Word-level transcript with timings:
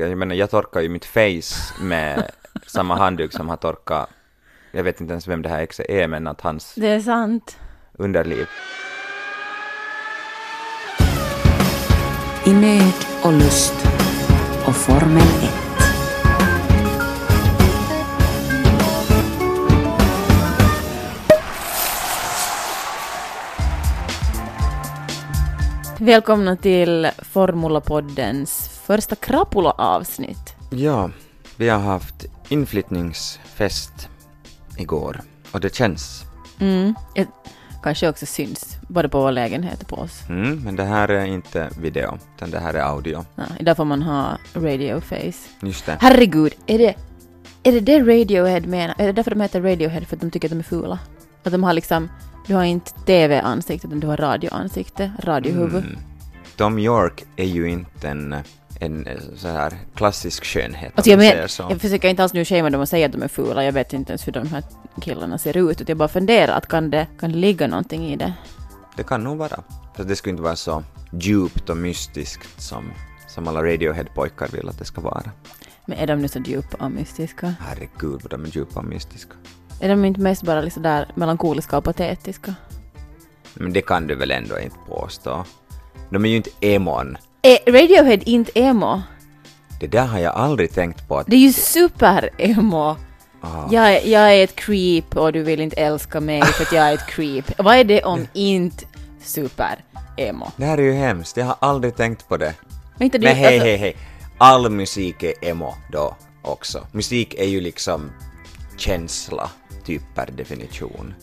Jag 0.00 0.18
menar, 0.18 0.34
jag 0.34 0.50
torkar 0.50 0.80
ju 0.80 0.88
mitt 0.88 1.04
face 1.04 1.74
med 1.80 2.30
samma 2.66 2.96
handduk 2.96 3.32
som 3.32 3.48
har 3.48 3.56
torkat, 3.56 4.08
jag 4.72 4.84
vet 4.84 5.00
inte 5.00 5.12
ens 5.12 5.28
vem 5.28 5.42
det 5.42 5.48
här 5.48 5.60
exet 5.62 5.86
är, 5.88 6.08
men 6.08 6.26
att 6.26 6.40
hans 6.40 6.74
Det 6.74 6.86
är 6.88 7.00
sant. 7.00 7.58
underliv. 7.98 8.46
I 12.46 12.52
nöd 12.52 12.92
och 13.24 13.32
lust 13.32 13.74
och 14.66 14.76
Formel 14.76 15.22
1. 15.22 15.50
Välkomna 26.00 26.56
till 26.56 27.08
Formulapoddens 27.18 28.77
första 28.88 29.16
Krapula-avsnitt. 29.16 30.54
Ja, 30.70 31.10
vi 31.56 31.68
har 31.68 31.78
haft 31.78 32.26
inflyttningsfest 32.48 34.08
igår 34.78 35.20
och 35.52 35.60
det 35.60 35.74
känns. 35.74 36.24
Mm. 36.58 36.94
Det 37.14 37.26
kanske 37.82 38.08
också 38.08 38.26
syns, 38.26 38.78
både 38.88 39.08
på 39.08 39.20
vår 39.20 39.32
lägenhet 39.32 39.82
och 39.82 39.88
på 39.88 39.96
oss. 39.96 40.22
Mm, 40.28 40.60
men 40.64 40.76
det 40.76 40.84
här 40.84 41.08
är 41.08 41.24
inte 41.24 41.70
video, 41.80 42.18
utan 42.36 42.50
det 42.50 42.58
här 42.58 42.74
är 42.74 42.82
audio. 42.82 43.24
Ja, 43.34 43.44
idag 43.60 43.76
får 43.76 43.84
man 43.84 44.02
ha 44.02 44.38
radio 44.54 45.00
face. 45.00 45.48
Just 45.62 45.86
det. 45.86 45.96
Herregud, 46.00 46.54
är 46.66 46.78
det, 46.78 46.94
är 47.62 47.72
det 47.72 47.80
det 47.80 48.00
Radiohead 48.00 48.60
menar? 48.60 48.94
Är 48.98 49.06
det 49.06 49.12
därför 49.12 49.30
de 49.30 49.40
heter 49.40 49.62
Radiohead? 49.62 50.00
För 50.00 50.16
att 50.16 50.20
de 50.20 50.30
tycker 50.30 50.48
att 50.48 50.52
de 50.52 50.58
är 50.58 50.62
fula? 50.62 50.98
Att 51.44 51.52
de 51.52 51.64
har 51.64 51.72
liksom, 51.72 52.08
du 52.46 52.54
har 52.54 52.64
inte 52.64 52.90
TV-ansikte 53.06 53.86
utan 53.86 54.00
du 54.00 54.06
har 54.06 54.16
radioansikte, 54.16 55.12
radiohuvud. 55.18 55.84
Mm. 55.84 55.98
Tom 56.56 56.78
York 56.78 57.24
är 57.36 57.44
ju 57.44 57.70
inte 57.70 58.08
en, 58.08 58.34
en 58.78 59.06
eh, 59.06 59.18
så 59.36 59.48
här 59.48 59.72
klassisk 59.94 60.44
skönhet, 60.44 60.92
Alltså 60.94 61.10
jag, 61.10 61.18
men, 61.18 61.48
jag 61.70 61.80
försöker 61.80 62.08
inte 62.08 62.22
alls 62.22 62.32
nu 62.32 62.44
shamea 62.44 62.70
dem 62.70 62.80
och 62.80 62.88
säga 62.88 63.06
att 63.06 63.12
de 63.12 63.22
är 63.22 63.28
fula, 63.28 63.64
jag 63.64 63.72
vet 63.72 63.92
inte 63.92 64.12
ens 64.12 64.26
hur 64.26 64.32
de 64.32 64.46
här 64.46 64.62
killarna 65.00 65.38
ser 65.38 65.56
ut, 65.56 65.80
utan 65.80 65.86
jag 65.88 65.96
bara 65.96 66.08
funderar 66.08 66.56
att 66.56 66.68
kan 66.68 66.90
det, 66.90 67.06
kan 67.20 67.32
det 67.32 67.38
ligga 67.38 67.66
någonting 67.66 68.06
i 68.06 68.16
det? 68.16 68.32
Det 68.96 69.02
kan 69.02 69.24
nog 69.24 69.38
vara. 69.38 69.62
För 69.96 70.04
det 70.04 70.16
skulle 70.16 70.30
inte 70.30 70.42
vara 70.42 70.56
så 70.56 70.84
djupt 71.12 71.70
och 71.70 71.76
mystiskt 71.76 72.62
som, 72.62 72.92
som 73.28 73.48
alla 73.48 73.62
Radiohead-pojkar 73.62 74.48
vill 74.52 74.68
att 74.68 74.78
det 74.78 74.84
ska 74.84 75.00
vara. 75.00 75.30
Men 75.86 75.98
är 75.98 76.06
de 76.06 76.22
nu 76.22 76.28
så 76.28 76.38
djupa 76.38 76.84
och 76.84 76.90
mystiska? 76.90 77.54
Herregud 77.60 78.20
vad 78.22 78.30
de 78.30 78.44
är 78.44 78.48
djupa 78.48 78.80
och 78.80 78.86
mystiska. 78.86 79.34
Är 79.80 79.88
de 79.88 80.04
inte 80.04 80.20
mest 80.20 80.42
bara 80.42 80.60
liksom 80.60 80.82
där 80.82 81.10
melankoliska 81.14 81.78
och 81.78 81.84
patetiska? 81.84 82.54
Men 83.54 83.72
det 83.72 83.80
kan 83.80 84.06
du 84.06 84.14
väl 84.14 84.30
ändå 84.30 84.58
inte 84.58 84.76
påstå? 84.88 85.44
De 86.10 86.24
är 86.24 86.28
ju 86.28 86.36
inte 86.36 86.50
emon. 86.60 87.16
Är 87.48 87.72
Radiohead 87.72 88.16
inte 88.24 88.50
emo? 88.54 89.02
Det 89.80 89.86
där 89.86 90.06
har 90.06 90.18
jag 90.18 90.34
aldrig 90.34 90.72
tänkt 90.72 91.08
på 91.08 91.18
att... 91.18 91.26
Det 91.26 91.36
är 91.36 91.40
ju 91.40 91.52
super-emo! 91.52 92.96
Ah, 93.40 93.68
Jag, 93.70 93.94
är- 93.96 94.08
jag 94.10 94.34
är 94.34 94.44
ett 94.44 94.54
creep 94.56 95.16
och 95.16 95.32
du 95.32 95.42
vill 95.42 95.60
inte 95.60 95.76
älska 95.76 96.20
mig 96.20 96.42
för 96.42 96.62
att 96.64 96.72
jag 96.72 96.88
är 96.88 96.94
ett 96.94 97.06
creep. 97.08 97.52
Vad 97.58 97.76
är 97.76 97.84
det 97.84 98.02
om 98.02 98.26
inte 98.32 98.84
super-emo? 99.22 100.50
Det 100.56 100.64
här 100.64 100.78
är 100.78 100.82
ju 100.82 100.92
hemskt, 100.92 101.36
jag 101.36 101.46
har 101.46 101.56
aldrig 101.60 101.96
tänkt 101.96 102.28
på 102.28 102.36
det. 102.36 102.54
Men 102.96 103.04
inte 103.04 103.18
du, 103.18 103.26
Men 103.26 103.36
hej, 103.36 103.46
alltså- 103.54 103.66
hej, 103.66 103.76
hej. 103.76 103.96
All 104.38 104.70
musik 104.70 105.22
är 105.22 105.32
emo 105.44 105.74
då 105.92 106.16
också. 106.42 106.86
Musik 106.92 107.34
är 107.34 107.44
ju 107.46 107.60
liksom 107.60 108.10
känsla, 108.76 109.50
typ 109.88 110.02
per 110.14 110.26
definition. 110.36 111.14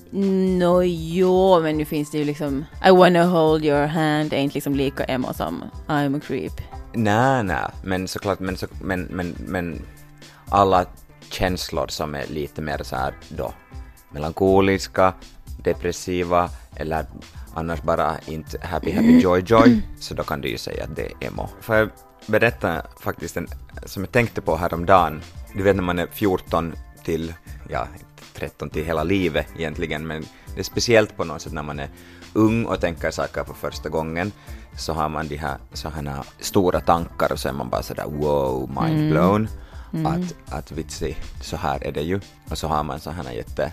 Nå 0.60 0.84
jo, 0.84 1.62
men 1.62 1.78
nu 1.78 1.86
finns 1.86 2.12
det 2.12 2.18
ju 2.18 2.26
liksom 2.26 2.66
I 2.86 2.92
wanna 2.92 3.26
hold 3.26 3.66
your 3.66 3.86
hand 3.86 4.34
är 4.34 4.38
inte 4.38 4.54
liksom 4.54 4.76
lika 4.76 5.04
emo 5.04 5.34
som 5.34 5.64
I'm 5.88 6.18
a 6.18 6.22
creep. 6.28 6.54
Nej, 6.94 7.44
nej, 7.44 7.70
men 7.84 8.08
såklart, 8.08 8.40
men, 8.40 8.58
så, 8.58 8.68
men, 8.82 9.02
men, 9.02 9.36
men 9.40 9.82
alla 10.50 10.86
känslor 11.30 11.88
som 11.88 12.16
är 12.16 12.28
lite 12.28 12.62
mer 12.62 12.84
så 12.84 12.96
här 12.96 13.14
då 13.30 13.54
melankoliska, 14.12 15.14
depressiva 15.64 16.50
eller 16.76 17.06
annars 17.54 17.82
bara 17.82 18.16
inte 18.26 18.60
happy, 18.64 18.92
happy, 18.92 19.20
joy, 19.20 19.44
joy, 19.48 19.82
så 20.00 20.14
då 20.14 20.24
kan 20.24 20.42
du 20.42 20.50
ju 20.50 20.58
säga 20.58 20.84
att 20.84 20.96
det 20.96 21.06
är 21.06 21.28
emo. 21.28 21.50
Får 21.62 21.76
jag 21.76 21.90
berätta 22.28 22.82
faktiskt 23.00 23.38
en 23.38 23.48
som 23.86 24.04
jag 24.04 24.12
tänkte 24.12 24.42
på 24.42 24.56
häromdagen, 24.56 25.22
du 25.54 25.64
vet 25.64 25.76
när 25.76 25.84
man 25.84 26.00
är 26.00 26.08
14 26.08 26.74
till, 27.04 27.34
ja, 27.70 27.88
13 28.36 28.70
till 28.70 28.86
hela 28.86 29.04
livet 29.04 29.48
egentligen, 29.58 30.08
men 30.08 30.26
det 30.54 30.60
är 30.60 30.64
speciellt 30.64 31.18
på 31.18 31.24
något 31.24 31.42
sätt 31.42 31.54
när 31.54 31.64
man 31.64 31.80
är 31.80 31.90
ung 32.34 32.66
och 32.66 32.80
tänker 32.82 33.12
saker 33.12 33.44
för 33.44 33.54
första 33.54 33.90
gången, 33.90 34.32
så 34.78 34.94
har 34.94 35.10
man 35.10 35.28
de 35.28 35.36
här 35.38 35.58
sådana 35.74 36.24
stora 36.40 36.80
tankar 36.80 37.32
och 37.32 37.40
så 37.40 37.50
är 37.50 37.54
man 37.54 37.70
bara 37.70 37.84
sådär 37.84 38.06
wow, 38.08 38.70
mind 38.82 39.12
blown. 39.12 39.48
Att, 40.06 40.54
att 40.54 40.72
vitsi, 40.72 41.16
så 41.42 41.58
här 41.58 41.84
är 41.84 41.92
det 41.92 42.02
ju. 42.02 42.20
Och 42.50 42.58
så 42.58 42.68
har 42.68 42.84
man 42.84 43.00
sådana 43.00 43.34
jätte 43.34 43.72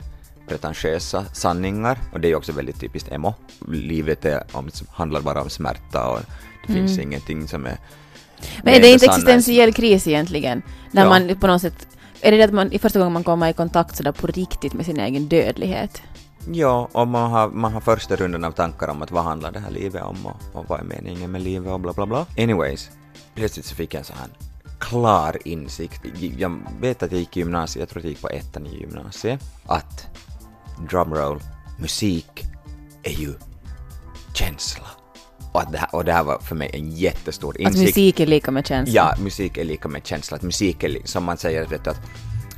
pretentiösa 0.49 1.25
sanningar 1.33 1.99
och 2.13 2.21
det 2.21 2.29
är 2.31 2.35
också 2.35 2.53
väldigt 2.53 2.81
typiskt 2.81 3.13
emo. 3.13 3.35
Livet 3.69 4.25
är 4.25 4.43
om, 4.53 4.71
handlar 4.91 5.21
bara 5.21 5.43
om 5.43 5.51
smärta 5.51 6.09
och 6.09 6.21
det 6.67 6.73
finns 6.73 6.99
ingenting 6.99 7.49
som 7.49 7.67
är 7.67 7.77
Men 8.63 8.75
är 8.75 8.81
det 8.81 8.89
inte 8.93 9.07
sanna- 9.07 9.17
existentiell 9.17 9.73
kris 9.73 10.07
egentligen? 10.07 10.63
När 10.91 11.03
Ja. 11.03 11.09
man 11.09 11.37
på 11.41 11.47
något 11.47 11.63
sätt 11.63 11.87
är 12.23 12.31
det 12.31 12.37
det 12.37 12.45
att 12.45 12.53
man 12.53 12.73
i 12.73 12.79
första 12.79 12.99
gången 12.99 13.13
man 13.13 13.25
kommer 13.25 13.49
i 13.49 13.53
kontakt 13.53 13.97
sådär 13.97 14.13
på 14.13 14.27
riktigt 14.27 14.73
med 14.73 14.87
sin 14.87 15.01
egen 15.01 15.29
dödlighet? 15.29 16.03
Ja, 16.53 16.89
och 16.93 17.09
man 17.09 17.31
har, 17.31 17.49
man 17.49 17.73
har 17.73 17.81
första 17.81 18.17
rundan 18.17 18.45
av 18.45 18.53
tankar 18.53 18.89
om 18.89 19.03
att 19.03 19.11
vad 19.11 19.25
handlar 19.25 19.53
det 19.53 19.61
här 19.61 19.71
livet 19.71 20.03
om 20.03 20.27
och, 20.27 20.37
och 20.53 20.65
vad 20.69 20.81
är 20.81 20.85
meningen 20.85 21.31
med 21.31 21.41
livet 21.41 21.73
och 21.73 21.81
bla 21.81 21.93
bla 21.93 22.07
bla. 22.07 22.27
Anyways, 22.39 22.91
plötsligt 23.35 23.67
så 23.67 23.75
fick 23.75 23.95
jag 23.95 23.99
en 23.99 24.05
sån 24.05 24.17
här 24.17 24.29
klar 24.79 25.39
insikt. 25.45 26.01
Jag 26.39 26.61
vet 26.81 27.03
att 27.03 27.13
jag 27.13 27.21
gick 27.21 27.37
i 27.37 27.41
gymnasiet, 27.41 27.81
jag 27.81 27.89
tror 27.89 28.01
att 28.01 28.05
jag 28.05 28.11
gick 28.11 28.23
på 28.23 28.29
ettan 28.29 28.67
i 28.67 28.81
gymnasiet, 28.81 29.41
att 29.67 30.07
drumroll, 30.89 31.41
musik 31.79 32.45
är 33.03 33.21
ju 33.21 33.35
känsla. 34.35 34.87
Och, 35.53 35.61
att 35.61 35.73
det 35.73 35.79
här, 35.79 35.95
och 35.95 36.05
det 36.05 36.13
här 36.13 36.25
var 36.25 36.39
för 36.39 36.55
mig 36.55 36.71
en 36.73 36.91
jättestor 36.91 37.55
Att 37.55 37.61
insikt. 37.61 37.83
musik 37.83 38.21
är 38.21 38.27
lika 38.27 38.51
med 38.51 38.67
känsla? 38.67 38.95
Ja, 38.95 39.23
musik 39.23 39.57
är 39.57 39.65
lika 39.65 39.89
med 39.89 40.07
känsla. 40.07 40.37
Att 40.37 40.43
musik 40.43 40.83
är, 40.83 40.99
som 41.05 41.25
man 41.25 41.37
säger, 41.37 41.67
vet 41.67 41.85
du, 41.85 41.91
att 41.91 42.01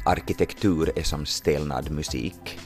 arkitektur 0.04 0.92
är 0.96 1.02
som 1.02 1.26
stelnad 1.26 1.90
musik. 1.90 2.58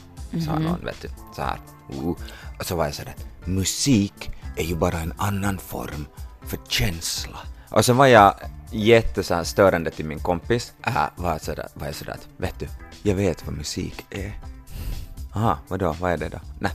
Sa 0.45 0.59
någon, 0.59 0.85
vet 0.85 1.01
du, 1.01 1.09
så 1.35 1.41
här. 1.41 1.59
Uh. 1.93 2.15
Och 2.59 2.65
så 2.65 2.75
var 2.75 2.85
jag 2.85 2.93
sådär, 2.93 3.15
musik 3.45 4.31
är 4.55 4.63
ju 4.63 4.75
bara 4.75 4.99
en 4.99 5.13
annan 5.17 5.57
form 5.57 6.05
för 6.41 6.59
känsla. 6.67 7.37
Och 7.69 7.85
så 7.85 7.93
var 7.93 8.07
jag 8.07 8.35
jätte 8.71 9.23
så 9.23 9.33
här 9.33 9.43
störande 9.43 9.91
till 9.91 10.05
min 10.05 10.19
kompis. 10.19 10.73
Äh, 10.87 10.93
var, 11.15 11.37
sådär, 11.37 11.67
var 11.73 11.85
jag 11.85 11.95
sådär 11.95 12.13
att, 12.13 12.27
vet 12.37 12.59
du, 12.59 12.67
jag 13.03 13.15
vet 13.15 13.45
vad 13.45 13.55
musik 13.55 14.05
är. 14.09 14.39
Aha, 15.39 15.57
vadå, 15.67 15.95
vad 15.99 16.11
är 16.11 16.17
det 16.17 16.29
då? 16.29 16.37
Nej, 16.59 16.71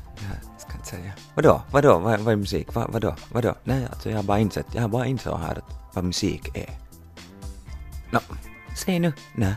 jag 0.53 0.61
ska 0.61 0.73
inte 0.73 0.87
säga. 0.89 1.13
Vadå, 1.35 1.63
vadå, 1.71 1.99
vad, 1.99 2.21
vad 2.21 2.33
är 2.33 2.37
musik? 2.37 2.75
Vad, 2.75 2.93
vadå, 2.93 3.15
vadå? 3.33 3.55
Nej, 3.65 3.87
alltså 3.91 4.11
jag 4.11 4.17
har 4.17 4.23
bara 4.23 4.39
insett, 4.39 4.67
jag 4.73 4.83
har 4.83 4.89
bara 4.89 5.07
insett 5.07 5.33
här 5.33 5.59
att 5.59 5.95
vad 5.95 6.05
musik 6.05 6.57
är. 6.57 6.71
Nå, 8.11 8.21
säg 8.77 8.99
nu. 8.99 9.13
Nej. 9.35 9.55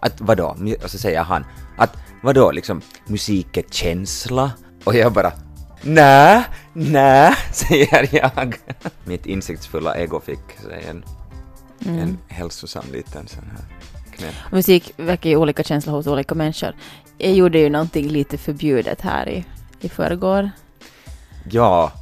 Att 0.00 0.20
vadå? 0.20 0.56
Och 0.84 0.90
så 0.90 0.98
säger 0.98 1.22
han 1.22 1.44
att 1.76 1.96
vadå 2.22 2.50
liksom 2.50 2.82
musik 3.06 3.56
är 3.56 3.64
känsla? 3.70 4.52
Och 4.84 4.94
jag 4.94 5.12
bara 5.12 5.32
Nä, 5.82 6.44
nä, 6.72 7.36
säger 7.52 8.08
jag. 8.16 8.56
Mitt 9.04 9.26
insiktsfulla 9.26 9.96
ego 9.96 10.20
fick 10.20 10.60
sig 10.62 10.84
en, 10.90 11.04
en 11.84 12.18
hälsosam 12.28 12.84
liten 12.92 13.28
sån 13.28 13.50
här 13.52 13.64
knäpp. 14.16 14.34
Musik 14.52 14.92
väcker 14.96 15.30
ju 15.30 15.36
olika 15.36 15.62
känslor 15.62 15.94
hos 15.94 16.06
olika 16.06 16.34
människor. 16.34 16.74
Jag 17.18 17.32
gjorde 17.32 17.58
ju 17.58 17.70
någonting 17.70 18.08
lite 18.08 18.38
förbjudet 18.38 19.00
här 19.00 19.28
i, 19.28 19.44
i 19.80 19.88
förrgår. 19.88 20.50
Ja, 21.50 21.92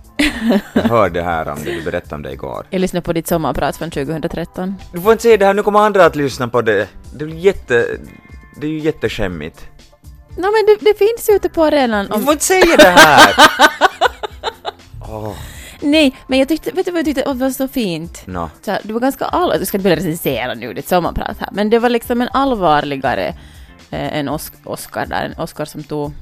jag 0.72 0.82
hörde 0.82 1.22
här 1.22 1.48
om 1.48 1.58
det, 1.64 1.70
du 1.72 1.82
berättade 1.82 2.14
om 2.14 2.22
det 2.22 2.32
igår. 2.32 2.66
Jag 2.70 2.80
lyssnade 2.80 3.04
på 3.04 3.12
ditt 3.12 3.26
sommarprat 3.28 3.76
från 3.76 3.90
2013. 3.90 4.74
Du 4.92 5.00
får 5.00 5.12
inte 5.12 5.22
säga 5.22 5.36
det 5.36 5.46
här, 5.46 5.54
nu 5.54 5.62
kommer 5.62 5.78
andra 5.80 6.04
att 6.06 6.16
lyssna 6.16 6.48
på 6.48 6.62
det. 6.62 6.88
Det 7.14 7.24
är 7.24 7.28
jätte... 7.28 7.86
Det 8.60 8.66
är 8.66 8.70
ju 8.70 8.78
jätteskämmigt. 8.78 9.66
No, 10.36 10.42
men 10.42 10.66
det, 10.66 10.76
det 10.80 10.98
finns 10.98 11.28
ute 11.28 11.48
på 11.48 11.64
arenan 11.64 12.06
Du 12.06 12.12
om... 12.12 12.22
får 12.22 12.32
inte 12.32 12.44
säga 12.44 12.76
det 12.76 12.84
här! 12.88 13.34
Åh, 15.10 15.32
Nej, 15.80 16.16
men 16.26 16.38
jag 16.38 16.48
tyckte, 16.48 16.70
vet 16.70 16.86
du 16.86 16.92
vad 16.92 16.98
jag 16.98 17.04
tyckte 17.04 17.32
var 17.32 17.50
så 17.50 17.68
fint? 17.68 18.22
nå. 18.26 18.50
Så 18.62 18.70
här, 18.70 18.80
det 18.82 18.92
var 18.92 19.00
ganska 19.00 19.24
allvarligt, 19.24 19.60
du 19.60 19.66
ska 19.66 19.76
inte 19.78 19.88
vilja 19.88 20.04
recensera 20.04 20.54
nu 20.54 20.74
ditt 20.74 20.88
sommarprat 20.88 21.36
här, 21.38 21.48
men 21.52 21.70
det 21.70 21.78
var 21.78 21.88
liksom 21.88 22.22
en 22.22 22.28
allvarligare 22.32 23.34
eh, 23.90 24.32
Os- 24.32 24.52
Oscar 24.64 25.06
där, 25.06 25.24
en 25.24 25.34
Oscar 25.38 25.64
som 25.64 25.82
tog... 25.82 26.12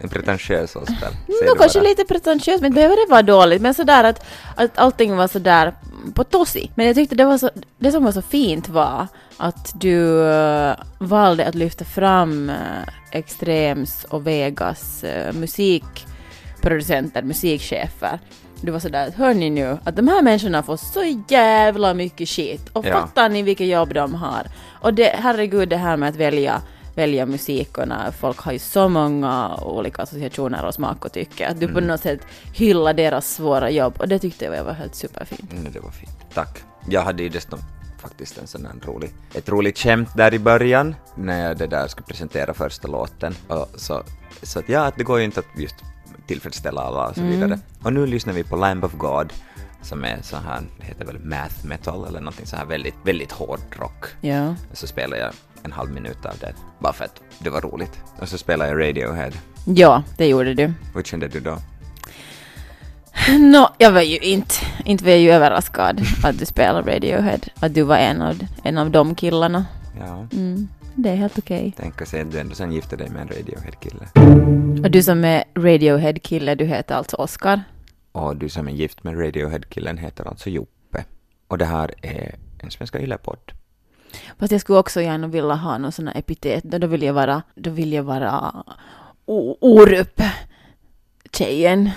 En 0.00 0.08
pretentiös 0.08 0.76
Oscar. 0.76 1.10
Nå, 1.26 1.34
du 1.40 1.58
kanske 1.58 1.80
lite 1.80 2.04
pretentiöst, 2.04 2.62
men 2.62 2.74
behöver 2.74 2.96
det 2.96 3.10
vara 3.10 3.22
dåligt, 3.22 3.62
men 3.62 3.74
sådär 3.74 4.04
att, 4.04 4.26
att 4.56 4.78
allting 4.78 5.16
var 5.16 5.28
sådär 5.28 5.74
på 6.14 6.24
tossi. 6.24 6.70
Men 6.74 6.86
jag 6.86 6.94
tyckte 6.94 7.14
det 7.14 7.24
var 7.24 7.38
så, 7.38 7.50
det 7.78 7.92
som 7.92 8.04
var 8.04 8.12
så 8.12 8.22
fint 8.22 8.68
var 8.68 9.06
att 9.36 9.72
du 9.74 10.28
eh, 10.30 10.74
valde 10.98 11.46
att 11.46 11.54
lyfta 11.54 11.84
fram 11.84 12.50
uh, 12.50 12.56
Extrems 13.10 14.04
och 14.04 14.26
Vegas 14.26 15.04
musikproducenter, 15.32 17.22
musikchefer 17.22 18.18
Du 18.60 18.72
var 18.72 18.78
sådär, 18.78 19.12
hör 19.16 19.34
ni 19.34 19.50
nu 19.50 19.78
att 19.84 19.96
de 19.96 20.08
här 20.08 20.22
människorna 20.22 20.62
får 20.62 20.76
så 20.76 21.22
jävla 21.28 21.94
mycket 21.94 22.28
skit 22.28 22.68
och 22.72 22.86
Ja. 22.86 22.92
fattar 22.92 23.28
ni 23.28 23.42
vilket 23.42 23.66
jobb 23.66 23.94
de 23.94 24.14
har? 24.14 24.46
Och 24.82 24.94
det, 24.94 25.14
herregud 25.18 25.68
det 25.68 25.76
här 25.76 25.96
med 25.96 26.08
att 26.08 26.16
välja 26.16 26.62
välja 26.94 27.26
musik 27.26 27.78
och 27.78 27.88
när 27.88 28.10
folk 28.10 28.38
har 28.38 28.52
ju 28.52 28.58
så 28.58 28.88
många 28.88 29.56
olika 29.56 30.02
associationer 30.02 30.64
och 30.64 30.74
smak 30.74 31.04
och 31.04 31.12
tycke 31.12 31.48
att 31.48 31.60
du 31.60 31.68
på 31.68 31.80
något 31.80 32.00
sätt 32.00 32.20
hyllar 32.54 32.94
deras 32.94 33.34
svåra 33.34 33.70
jobb 33.70 33.94
och 33.98 34.08
det 34.08 34.18
tyckte 34.18 34.44
jag 34.44 34.64
var 34.64 34.72
helt 34.72 34.94
superfint. 34.94 35.52
Mm, 35.52 35.72
det 35.72 35.80
var 35.80 35.90
fint. 35.90 36.10
Tack. 36.34 36.58
Jag 36.88 37.02
hade 37.02 37.22
ju 37.22 37.28
dessutom 37.28 37.58
faktiskt 38.02 38.38
en 38.38 38.46
sån 38.46 38.66
här 38.66 38.74
rolig, 38.92 39.10
ett 39.34 39.48
roligt 39.48 39.78
skämt 39.78 40.08
där 40.16 40.34
i 40.34 40.38
början 40.38 40.94
när 41.14 41.48
jag 41.48 41.56
det 41.58 41.66
där 41.66 41.86
skulle 41.88 42.06
presentera 42.06 42.54
första 42.54 42.88
låten. 42.88 43.34
Och 43.48 43.68
så, 43.76 44.02
så 44.42 44.58
att 44.58 44.68
ja, 44.68 44.80
att 44.86 44.96
det 44.96 45.04
går 45.04 45.18
ju 45.18 45.24
inte 45.24 45.40
att 45.40 45.58
just 45.58 45.76
tillfredsställa 46.28 46.80
alla 46.80 47.08
och 47.08 47.14
så 47.14 47.22
vidare. 47.22 47.58
Och 47.82 47.92
nu 47.92 48.06
lyssnar 48.06 48.32
vi 48.32 48.44
på 48.44 48.56
Lamb 48.56 48.84
of 48.84 48.92
God 48.92 49.32
som 49.82 50.04
är 50.04 50.18
så 50.22 50.36
här, 50.36 50.60
det 50.80 50.86
heter 50.86 51.04
väl 51.04 51.18
math 51.18 51.66
metal 51.66 52.06
eller 52.08 52.20
någonting 52.20 52.46
så 52.46 52.56
här 52.56 52.64
väldigt, 52.64 52.94
väldigt 53.04 53.32
hård 53.32 53.60
rock. 53.78 54.04
Ja. 54.20 54.48
Och 54.70 54.76
så 54.78 54.86
spelar 54.86 55.16
jag 55.16 55.30
en 55.62 55.72
halv 55.72 55.90
minut 55.90 56.24
av 56.26 56.34
det, 56.40 56.54
bara 56.78 56.92
för 56.92 57.04
att 57.04 57.20
det 57.38 57.50
var 57.50 57.60
roligt. 57.60 57.98
Och 58.18 58.28
så 58.28 58.38
spelar 58.38 58.66
jag 58.66 58.88
Radiohead. 58.88 59.30
Ja, 59.64 60.02
det 60.16 60.26
gjorde 60.26 60.54
du. 60.54 60.72
Hur 60.94 61.02
kände 61.02 61.28
du 61.28 61.40
då? 61.40 61.58
Nå, 63.38 63.70
jag 63.78 63.92
var 63.92 64.00
ju 64.00 64.18
inte, 64.18 64.54
inte 64.84 65.04
var 65.04 65.10
jag 65.10 65.20
ju 65.20 65.30
överraskad 65.30 66.00
att 66.24 66.38
du 66.38 66.46
spelar 66.46 66.82
Radiohead, 66.82 67.38
att 67.60 67.74
du 67.74 67.82
var 67.82 67.96
en 67.96 68.22
av, 68.22 68.38
en 68.62 68.78
av 68.78 68.90
de 68.90 69.14
killarna. 69.14 69.64
Ja, 70.00 70.26
Mm, 70.32 70.68
det 71.02 71.10
är 71.10 71.16
helt 71.16 71.38
okej. 71.38 71.74
tänk 71.76 72.02
att 72.02 72.08
se 72.08 72.20
att 72.20 72.32
du 72.32 72.38
ändå 72.38 72.54
sen 72.54 72.72
gifte 72.72 72.96
dig 72.96 73.10
med 73.10 73.22
en 73.22 73.28
Radiohead-kille. 73.28 74.06
Och 74.84 74.90
du 74.90 75.02
som 75.02 75.24
är 75.24 75.44
Radiohead-kille, 75.54 76.54
du 76.54 76.64
heter 76.64 76.94
alltså 76.94 77.16
Oscar. 77.16 77.62
Och 78.12 78.36
du 78.36 78.48
som 78.48 78.68
är 78.68 78.72
gift 78.72 79.04
med 79.04 79.20
Radiohead-killen 79.20 79.98
heter 79.98 80.24
alltså 80.28 80.50
Joppe. 80.50 81.04
Och 81.48 81.58
det 81.58 81.64
här 81.64 81.94
är 82.02 82.34
en 82.58 82.70
Svenska 82.70 83.00
Yle-podd. 83.00 83.52
Fast 84.38 84.52
jag 84.52 84.60
skulle 84.60 84.78
också 84.78 85.00
gärna 85.00 85.26
vilja 85.26 85.54
ha 85.54 85.78
någon 85.78 85.92
sån 85.92 86.08
här 86.08 86.16
epitet, 86.18 86.64
då 86.64 86.86
vill 86.86 87.02
jag 87.02 87.12
vara, 87.14 87.42
då 87.54 87.70
vill 87.70 87.92
jag 87.92 88.02
vara 88.02 88.54
Orup-tjejen, 89.26 91.90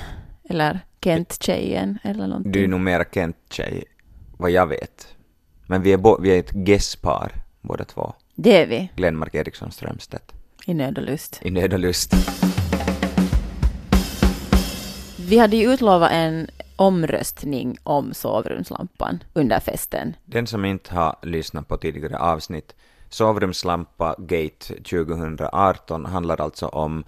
eller 0.49 0.79
Kent-tjejen, 1.03 1.97
eller 2.03 2.27
någonting. 2.27 2.51
Du 2.51 2.63
är 2.63 2.67
nog 2.67 2.79
mera 2.79 3.03
Kent-tjej, 3.13 3.83
vad 4.37 4.51
jag 4.51 4.67
vet. 4.67 5.07
Men 5.67 5.81
vi 5.81 5.93
är, 5.93 5.97
bo- 5.97 6.21
vi 6.21 6.35
är 6.35 6.39
ett 6.39 6.67
gästpar, 6.67 7.31
båda 7.61 7.83
två. 7.83 8.13
Det 8.35 8.61
är 8.61 8.67
vi, 8.67 8.89
Glenmark 8.95 9.35
Eriksson 9.35 9.71
Strömstedt. 9.71 10.31
i 10.67 10.73
nöd 10.73 10.97
och 10.97 11.03
lust. 11.03 11.39
I 11.43 11.51
nöd 11.51 11.73
och 11.73 11.79
lust. 11.79 12.13
Vi 15.29 15.37
hade 15.37 15.57
ju 15.57 15.73
utlovat 15.73 16.11
en 16.11 16.47
omröstning 16.75 17.77
om 17.83 18.13
sovrumslampan 18.13 19.23
under 19.33 19.59
festen. 19.59 20.15
Den 20.25 20.47
som 20.47 20.65
inte 20.65 20.95
har 20.95 21.15
lyssnat 21.21 21.67
på 21.67 21.77
tidigare 21.77 22.17
avsnitt, 22.17 22.75
Sovrumslampa 23.09 24.15
Gate 24.17 24.75
2018 24.75 26.05
handlar 26.05 26.41
alltså 26.41 26.67
om 26.67 27.03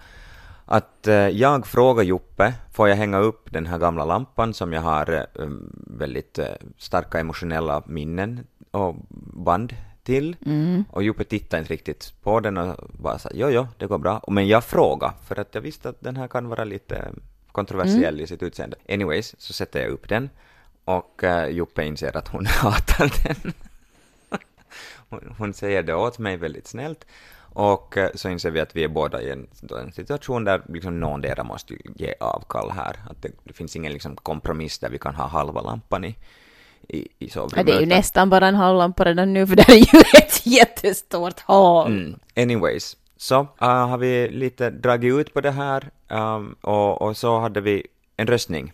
att 0.64 1.06
eh, 1.06 1.14
jag 1.14 1.66
frågar 1.66 2.02
Joppe, 2.02 2.54
får 2.72 2.88
jag 2.88 2.96
hänga 2.96 3.18
upp 3.18 3.52
den 3.52 3.66
här 3.66 3.78
gamla 3.78 4.04
lampan 4.04 4.54
som 4.54 4.72
jag 4.72 4.80
har 4.80 5.12
eh, 5.12 5.48
väldigt 5.86 6.38
eh, 6.38 6.46
starka 6.78 7.20
emotionella 7.20 7.82
minnen 7.86 8.46
och 8.70 8.94
band 9.44 9.74
till. 10.04 10.36
Och 10.90 11.02
Joppe 11.02 11.24
tittade 11.24 11.60
inte 11.60 11.72
riktigt 11.72 12.12
på 12.22 12.40
den 12.40 12.56
och 12.56 12.90
bara 12.92 13.18
sa 13.18 13.28
jo, 13.34 13.48
jo, 13.50 13.66
det 13.78 13.86
går 13.86 13.98
bra. 13.98 14.24
Men 14.28 14.48
jag 14.48 14.64
frågade, 14.64 15.12
för 15.26 15.40
att 15.40 15.54
jag 15.54 15.60
visste 15.60 15.88
att 15.88 16.00
den 16.00 16.16
här 16.16 16.28
kan 16.28 16.48
vara 16.48 16.64
lite 16.64 17.12
kontroversiell 17.52 18.20
i 18.20 18.26
sitt 18.26 18.42
utseende. 18.42 18.76
Anyways, 18.88 19.34
så 19.38 19.52
sätter 19.52 19.80
jag 19.80 19.90
upp 19.90 20.08
den 20.08 20.30
och 20.84 21.24
eh, 21.24 21.48
Joppe 21.48 21.84
inser 21.84 22.16
att 22.16 22.28
hon 22.28 22.46
hatar 22.62 23.12
den. 23.24 23.52
hon, 25.08 25.34
hon 25.38 25.54
säger 25.54 25.82
det 25.82 25.94
åt 25.94 26.18
mig 26.18 26.36
väldigt 26.36 26.66
snällt. 26.66 27.06
Och 27.54 27.96
eh, 27.96 28.10
så 28.14 28.28
inser 28.28 28.50
vi 28.50 28.60
att 28.60 28.76
vi 28.76 28.84
är 28.84 28.88
båda 28.88 29.22
i 29.22 29.30
en, 29.30 29.46
en 29.80 29.92
situation 29.92 30.44
där 30.44 30.62
liksom 30.68 31.00
någondera 31.00 31.44
måste 31.44 31.74
ge 31.94 32.14
avkall 32.20 32.70
här. 32.70 32.96
Att 33.10 33.22
det, 33.22 33.30
det 33.44 33.52
finns 33.52 33.76
ingen 33.76 33.92
liksom 33.92 34.16
kompromiss 34.16 34.78
där 34.78 34.90
vi 34.90 34.98
kan 34.98 35.14
ha 35.14 35.26
halva 35.26 35.60
lampan 35.60 36.04
i, 36.04 36.16
i, 36.88 36.98
i 36.98 37.08
Ja, 37.18 37.28
sovrummet. 37.30 37.66
det 37.66 37.72
är 37.72 37.80
ju 37.80 37.86
nästan 37.86 38.30
bara 38.30 38.48
en 38.48 38.54
halvlampa 38.54 39.04
redan 39.04 39.32
nu, 39.32 39.46
för 39.46 39.56
det 39.56 39.68
är 39.68 39.76
ju 39.94 40.00
ett 40.18 40.46
jättestort 40.46 41.40
hål. 41.40 41.86
Mm. 41.86 42.18
Anyways, 42.36 42.96
så 43.16 43.40
uh, 43.40 43.46
har 43.68 43.98
vi 43.98 44.28
lite 44.28 44.70
dragit 44.70 45.14
ut 45.14 45.34
på 45.34 45.40
det 45.40 45.50
här 45.50 45.90
um, 46.08 46.56
och, 46.60 47.02
och 47.02 47.16
så 47.16 47.38
hade 47.40 47.60
vi 47.60 47.86
en 48.16 48.26
röstning 48.26 48.72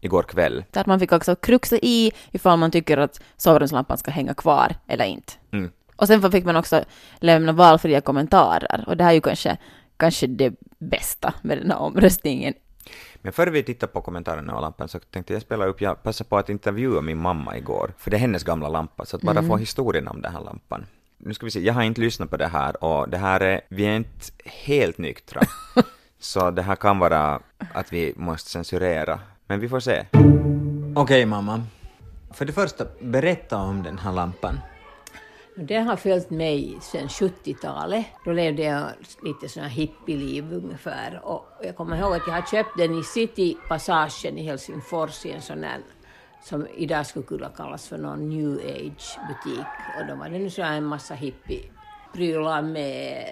igår 0.00 0.22
kväll. 0.22 0.64
Att 0.72 0.86
man 0.86 1.00
fick 1.00 1.12
också 1.12 1.34
kruxa 1.36 1.76
i 1.82 2.12
ifall 2.32 2.58
man 2.58 2.70
tycker 2.70 2.98
att 2.98 3.20
sovrumslampan 3.36 3.98
ska 3.98 4.10
hänga 4.10 4.34
kvar 4.34 4.74
eller 4.86 5.04
inte. 5.04 5.32
Mm. 5.52 5.70
Och 5.96 6.06
sen 6.06 6.32
fick 6.32 6.44
man 6.44 6.56
också 6.56 6.84
lämna 7.16 7.52
valfria 7.52 8.00
kommentarer. 8.00 8.84
Och 8.86 8.96
det 8.96 9.04
här 9.04 9.10
är 9.10 9.14
ju 9.14 9.20
kanske, 9.20 9.56
kanske 9.96 10.26
det 10.26 10.54
bästa 10.78 11.34
med 11.42 11.58
den 11.58 11.70
här 11.70 11.78
omröstningen. 11.78 12.54
Men 13.22 13.32
före 13.32 13.50
vi 13.50 13.62
tittar 13.62 13.86
på 13.86 14.00
kommentarerna 14.00 14.54
och 14.54 14.62
lampan 14.62 14.88
så 14.88 14.98
tänkte 14.98 15.32
jag 15.32 15.42
spela 15.42 15.66
upp, 15.66 15.80
jag 15.80 16.02
passade 16.02 16.28
på 16.30 16.38
att 16.38 16.48
intervjua 16.48 17.00
min 17.00 17.18
mamma 17.18 17.56
igår, 17.56 17.92
för 17.98 18.10
det 18.10 18.16
är 18.16 18.20
hennes 18.20 18.44
gamla 18.44 18.68
lampa, 18.68 19.04
så 19.04 19.16
att 19.16 19.22
bara 19.22 19.42
få 19.42 19.56
historien 19.56 20.08
om 20.08 20.22
den 20.22 20.32
här 20.32 20.40
lampan. 20.40 20.86
Nu 21.18 21.34
ska 21.34 21.46
vi 21.46 21.50
se, 21.50 21.60
jag 21.60 21.74
har 21.74 21.82
inte 21.82 22.00
lyssnat 22.00 22.30
på 22.30 22.36
det 22.36 22.46
här 22.46 22.84
och 22.84 23.08
det 23.08 23.18
här 23.18 23.40
är, 23.40 23.60
vi 23.68 23.84
är 23.84 23.96
inte 23.96 24.32
helt 24.44 24.98
nyktra. 24.98 25.42
så 26.18 26.50
det 26.50 26.62
här 26.62 26.76
kan 26.76 26.98
vara 26.98 27.40
att 27.74 27.92
vi 27.92 28.14
måste 28.16 28.50
censurera, 28.50 29.20
men 29.46 29.60
vi 29.60 29.68
får 29.68 29.80
se. 29.80 30.06
Okej 30.96 31.26
mamma, 31.26 31.62
för 32.30 32.44
det 32.44 32.52
första, 32.52 32.86
berätta 33.00 33.56
om 33.56 33.82
den 33.82 33.98
här 33.98 34.12
lampan. 34.12 34.58
Den 35.56 35.86
har 35.86 35.96
följt 35.96 36.30
mig 36.30 36.78
sedan 36.80 37.08
70-talet. 37.08 38.06
Då 38.24 38.32
levde 38.32 38.62
jag 38.62 38.88
lite 39.22 39.60
här 39.60 39.68
hippieliv 39.68 40.52
ungefär. 40.52 41.20
Och 41.24 41.44
jag 41.62 41.76
kommer 41.76 41.96
ihåg 41.96 42.14
att 42.14 42.26
jag 42.26 42.34
har 42.34 42.42
köpt 42.42 42.76
den 42.76 42.98
i 42.98 43.02
Citypassagen 43.02 44.38
i 44.38 44.42
Helsingfors 44.42 45.26
i 45.26 45.30
en 45.30 45.42
sån 45.42 45.64
här 45.64 45.80
som 46.42 46.66
idag 46.76 47.06
skulle 47.06 47.26
kunna 47.26 47.48
kallas 47.48 47.88
för 47.88 47.98
någon 47.98 48.28
new 48.28 48.58
age-butik. 48.58 49.66
Och 49.98 50.06
då 50.08 50.14
var 50.14 50.28
det 50.28 50.38
nu 50.38 50.50
så 50.50 50.62
här 50.62 50.76
en 50.76 50.84
massa 50.84 51.14
hippie-prylar 51.14 52.62
med 52.62 53.24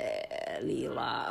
lila 0.62 1.26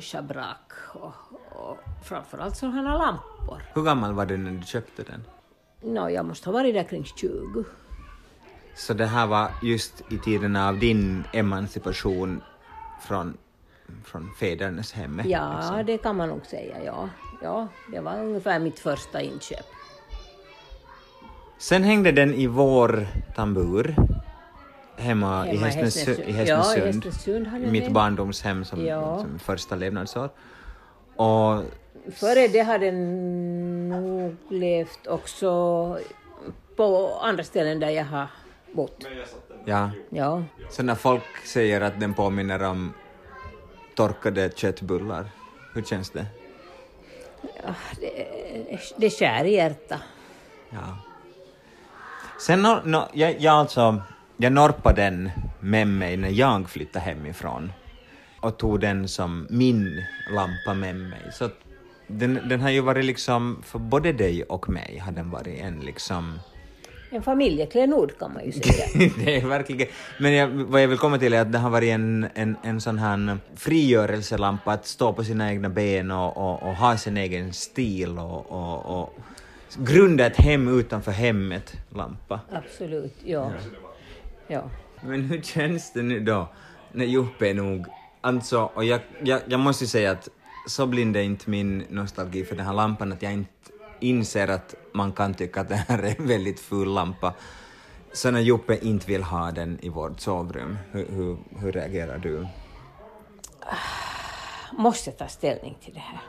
schabrak 0.00 0.72
och, 0.94 1.14
och 1.50 1.78
framförallt 2.04 2.56
sådana 2.56 2.98
lampor. 2.98 3.62
Hur 3.74 3.82
gammal 3.82 4.12
var 4.12 4.26
du 4.26 4.36
när 4.36 4.50
du 4.50 4.66
köpte 4.66 5.02
den? 5.02 5.24
Nå, 5.82 6.10
jag 6.10 6.24
måste 6.26 6.48
ha 6.48 6.52
varit 6.52 6.74
där 6.74 6.84
kring 6.84 7.04
20. 7.04 7.64
Så 8.74 8.94
det 8.94 9.06
här 9.06 9.26
var 9.26 9.50
just 9.62 10.02
i 10.10 10.18
tiden 10.18 10.56
av 10.56 10.78
din 10.78 11.24
emancipation 11.32 12.42
från, 13.06 13.36
från 14.04 14.30
fädernes 14.40 14.92
hem? 14.92 15.22
Ja, 15.24 15.56
liksom. 15.56 15.86
det 15.86 15.98
kan 15.98 16.16
man 16.16 16.28
nog 16.28 16.46
säga, 16.46 16.84
ja. 16.84 17.08
Ja, 17.42 17.68
det 17.92 18.00
var 18.00 18.18
ungefär 18.18 18.58
mitt 18.58 18.78
första 18.78 19.20
inköp. 19.20 19.66
Sen 21.58 21.82
hängde 21.84 22.12
den 22.12 22.34
i 22.34 22.46
vår 22.46 23.06
tambur 23.36 23.96
hemma, 24.96 25.42
Hemma 25.44 25.52
i. 25.52 25.56
Hästnesund, 25.56 26.18
Ja, 26.18 26.24
i 26.28 26.32
Hästnesund 26.32 27.46
mitt 27.72 27.84
det. 27.84 27.90
barndomshem 27.90 28.64
som, 28.64 28.84
Ja. 28.86 29.18
som 29.20 29.38
första 29.38 29.76
levnadsår. 29.76 30.30
Och 31.16 31.62
Före 32.14 32.48
det 32.48 32.60
hade 32.62 32.86
den 32.86 33.88
nog 33.88 34.36
levt 34.48 35.06
också 35.06 35.98
på 36.76 37.18
andra 37.22 37.44
ställen 37.44 37.80
där 37.80 37.90
jag 37.90 38.04
har 38.04 38.26
bott. 38.72 39.06
ja, 39.64 39.90
Ja, 40.10 40.42
så 40.70 40.82
när 40.82 40.94
folk 40.94 41.46
säger 41.46 41.80
att 41.80 42.00
den 42.00 42.14
påminner 42.14 42.62
om 42.62 42.92
torkade 43.94 44.50
köttbullar, 44.56 45.30
hur 45.74 45.82
känns 45.82 46.10
det? 46.10 46.26
det, 48.00 48.28
det 48.96 49.10
skär 49.10 49.44
i 49.44 49.54
hjärtat. 49.54 50.00
Ja. 50.70 50.98
Sen 52.40 52.62
no, 52.62 52.80
no, 52.84 53.08
jag, 53.12 53.40
jag 53.40 53.54
alltså, 53.54 54.02
jag 54.36 54.52
norpade 54.52 55.02
den 55.02 55.30
med 55.60 55.88
mig 55.88 56.16
när 56.16 56.28
jag 56.28 56.70
flyttade 56.70 57.04
hemifrån 57.04 57.72
och 58.40 58.58
tog 58.58 58.80
den 58.80 59.08
som 59.08 59.46
min 59.50 60.04
lampa 60.30 60.74
med 60.74 60.96
mig. 60.96 61.30
Så 61.32 61.48
den, 62.06 62.48
den 62.48 62.60
har 62.60 62.70
ju 62.70 62.80
varit 62.80 63.04
liksom, 63.04 63.62
för 63.62 63.78
både 63.78 64.12
dig 64.12 64.42
och 64.42 64.68
mig 64.68 64.98
har 64.98 65.12
den 65.12 65.30
varit 65.30 65.60
en 65.60 65.80
liksom 65.80 66.38
En 67.14 67.22
familjeklenod 67.22 68.18
kan 68.18 68.32
man 68.34 68.44
ju 68.44 68.52
säga. 68.62 69.10
det 69.18 69.36
är 69.36 69.46
verkligen, 69.46 69.88
men 70.18 70.32
jag, 70.32 70.48
vad 70.48 70.82
jag 70.82 70.88
vill 70.88 70.98
komma 70.98 71.18
till 71.18 71.32
är 71.32 71.40
att 71.40 71.52
det 71.52 71.58
har 71.58 71.70
varit 71.70 71.90
en, 71.90 72.26
en, 72.34 72.56
en 72.62 72.80
sån 72.80 72.98
här 72.98 73.38
frigörelselampa 73.56 74.72
att 74.72 74.86
stå 74.86 75.12
på 75.12 75.24
sina 75.24 75.50
egna 75.50 75.68
ben 75.68 76.10
och, 76.10 76.36
och, 76.36 76.62
och 76.62 76.76
ha 76.76 76.96
sin 76.96 77.16
egen 77.16 77.52
stil 77.52 78.18
och, 78.18 78.50
och, 78.50 79.00
och 79.00 79.14
grunda 79.76 80.26
ett 80.26 80.36
hem 80.36 80.78
utanför 80.78 81.12
hemmet, 81.12 81.72
lampa. 81.90 82.40
Absolut, 82.52 83.16
ja. 83.24 83.52
ja. 84.48 84.70
Men 85.00 85.24
hur 85.24 85.42
känns 85.42 85.92
det 85.92 86.02
nu 86.02 86.20
då 86.20 86.48
när 86.92 87.04
Joppe 87.04 87.48
är 87.48 87.54
nog, 87.54 87.86
alltså, 88.20 88.70
och 88.74 88.84
jag, 88.84 89.00
jag, 89.22 89.40
jag 89.46 89.60
måste 89.60 89.84
ju 89.84 89.88
säga 89.88 90.10
att 90.10 90.28
så 90.68 90.86
blind 90.86 91.16
är 91.16 91.20
inte 91.20 91.50
min 91.50 91.84
nostalgi 91.88 92.44
för 92.44 92.56
den 92.56 92.66
här 92.66 92.72
lampan 92.72 93.12
att 93.12 93.22
jag 93.22 93.32
inte 93.32 93.71
inser 94.02 94.48
att 94.48 94.74
man 94.92 95.12
kan 95.12 95.34
tycka 95.34 95.60
att 95.60 95.68
det 95.68 95.74
här 95.74 95.98
är 95.98 96.14
en 96.18 96.26
väldigt 96.26 96.60
ful 96.60 96.94
lampa. 96.94 97.34
Så 98.12 98.30
när 98.30 98.40
Joppe 98.40 98.78
inte 98.82 99.06
vill 99.06 99.22
ha 99.22 99.50
den 99.50 99.78
i 99.82 99.88
vårt 99.88 100.20
sovrum, 100.20 100.78
hur, 100.92 101.06
hur, 101.08 101.36
hur 101.60 101.72
reagerar 101.72 102.18
du? 102.18 102.46
Måste 104.72 105.10
ta 105.10 105.28
ställning 105.28 105.78
till 105.84 105.94
det 105.94 106.00
här. 106.00 106.20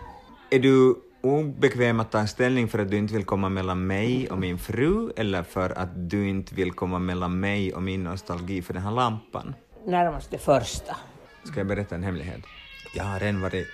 Är 0.49 0.59
du 0.59 0.95
obekväm 1.21 1.99
att 1.99 2.11
ta 2.11 2.27
ställning 2.27 2.67
för 2.67 2.79
att 2.79 2.91
du 2.91 2.97
inte 2.97 3.13
vill 3.13 3.25
komma 3.25 3.49
mellan 3.49 3.87
mig 3.87 4.29
och 4.29 4.37
min 4.37 4.59
fru 4.59 5.11
eller 5.15 5.43
för 5.43 5.69
att 5.69 6.09
du 6.09 6.29
inte 6.29 6.55
vill 6.55 6.71
komma 6.71 6.99
mellan 6.99 7.39
mig 7.39 7.73
och 7.73 7.83
min 7.83 8.03
nostalgi 8.03 8.61
för 8.61 8.73
den 8.73 8.83
här 8.83 8.91
lampan? 8.91 9.55
Närmast 9.85 10.31
det 10.31 10.37
första. 10.37 10.95
Ska 11.43 11.59
jag 11.59 11.67
berätta 11.67 11.95
en 11.95 12.03
hemlighet? 12.03 12.41
Jag 12.95 13.03
har 13.03 13.19
redan 13.19 13.41
varit 13.41 13.67